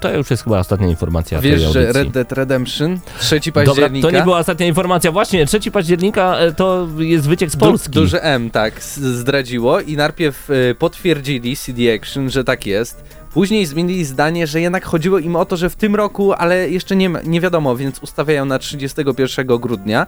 [0.00, 2.02] to już jest chyba ostatnia informacja Wiesz, tej że audycji.
[2.02, 4.08] Red Dead Redemption 3 Dobra, października.
[4.08, 5.12] to nie była ostatnia informacja.
[5.12, 7.90] Właśnie, 3 października e, to jest wyciek z Du- Polski.
[7.92, 13.04] Duże M, tak, zdradziło i najpierw y, potwierdzili CD Action, że tak jest.
[13.34, 16.96] Później zmienili zdanie, że jednak chodziło im o to, że w tym roku, ale jeszcze
[16.96, 20.06] nie, nie wiadomo, więc ustawiają na 31 grudnia,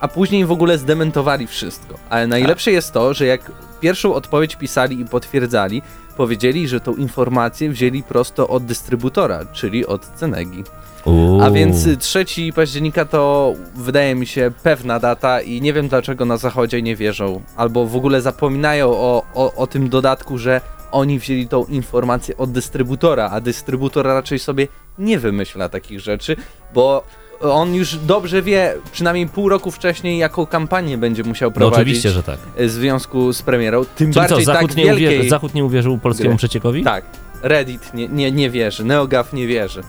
[0.00, 1.94] a później w ogóle zdementowali wszystko.
[2.10, 5.82] Ale najlepsze jest to, że jak pierwszą odpowiedź pisali i potwierdzali,
[6.18, 10.64] powiedzieli, że tą informację wzięli prosto od dystrybutora, czyli od Cenegi.
[11.04, 11.42] Uuu.
[11.42, 16.24] A więc y, 3 października to wydaje mi się pewna data i nie wiem dlaczego
[16.24, 20.60] na zachodzie nie wierzą, albo w ogóle zapominają o, o, o tym dodatku, że
[20.92, 26.36] oni wzięli tą informację od dystrybutora, a dystrybutor raczej sobie nie wymyśla takich rzeczy,
[26.74, 27.04] bo
[27.40, 32.10] on już dobrze wie, przynajmniej pół roku wcześniej, jaką kampanię będzie musiał No prowadzić oczywiście,
[32.10, 32.38] że tak.
[32.58, 33.84] w związku z premierą.
[33.84, 35.06] Tym Czyli co, bardziej Zachód, tak nie wielkiej...
[35.08, 36.38] uwierzy, Zachód nie uwierzył polskiemu gry.
[36.38, 36.84] przeciekowi?
[36.84, 37.04] Tak,
[37.42, 39.82] Reddit nie, nie, nie wierzy, NeoGAF nie wierzy.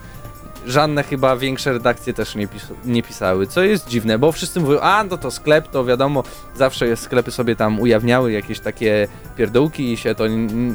[0.67, 4.79] Żadne chyba większe redakcje też nie, pis nie pisały, co jest dziwne, bo wszyscy mówią,
[4.79, 6.23] a no to sklep, to wiadomo,
[6.55, 10.27] zawsze jest, sklepy sobie tam ujawniały jakieś takie pierdółki i się to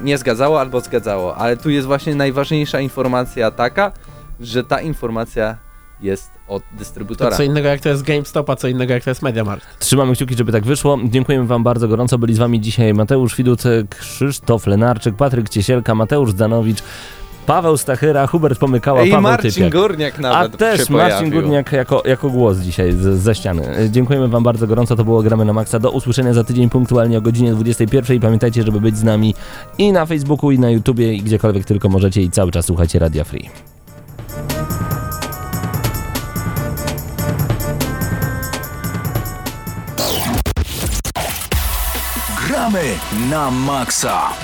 [0.05, 3.93] nie zgadzało albo zgadzało, ale tu jest właśnie najważniejsza informacja taka,
[4.41, 5.57] że ta informacja
[6.01, 7.37] jest od To dystrybutora.
[7.37, 9.79] co innego jak to jest GameStop, a co innego jak to jest MediaMarkt.
[9.79, 10.99] Trzymamy kciuki, żeby tak wyszło.
[11.05, 12.19] Dziękujemy Wam bardzo gorąco.
[12.19, 13.63] Byli z Wami dzisiaj Mateusz Widut,
[13.99, 16.79] Krzysztof Lenarczyk, Patryk Ciesielka, Mateusz Zdanowicz,
[17.47, 19.73] Paweł Stachyra, Hubert Pomykała, I Paweł Marcin Typiak.
[19.73, 21.41] Górniak A nawet też się Marcin pojawił.
[21.43, 23.89] Górniak jako, jako głos dzisiaj z, ze ściany.
[23.91, 24.97] Dziękujemy Wam bardzo gorąco.
[24.97, 25.79] To było Gramy na Maxa.
[25.79, 28.21] Do usłyszenia za tydzień punktualnie o godzinie 21.
[28.21, 29.35] Pamiętajcie, żeby być z nami
[29.79, 33.25] i na Facebooku, i na YouTubie, i gdziekolwiek tylko możecie i cały czas słuchajcie Radia
[33.25, 33.74] Free.
[42.75, 42.99] Gramy
[43.31, 44.35] na maksa.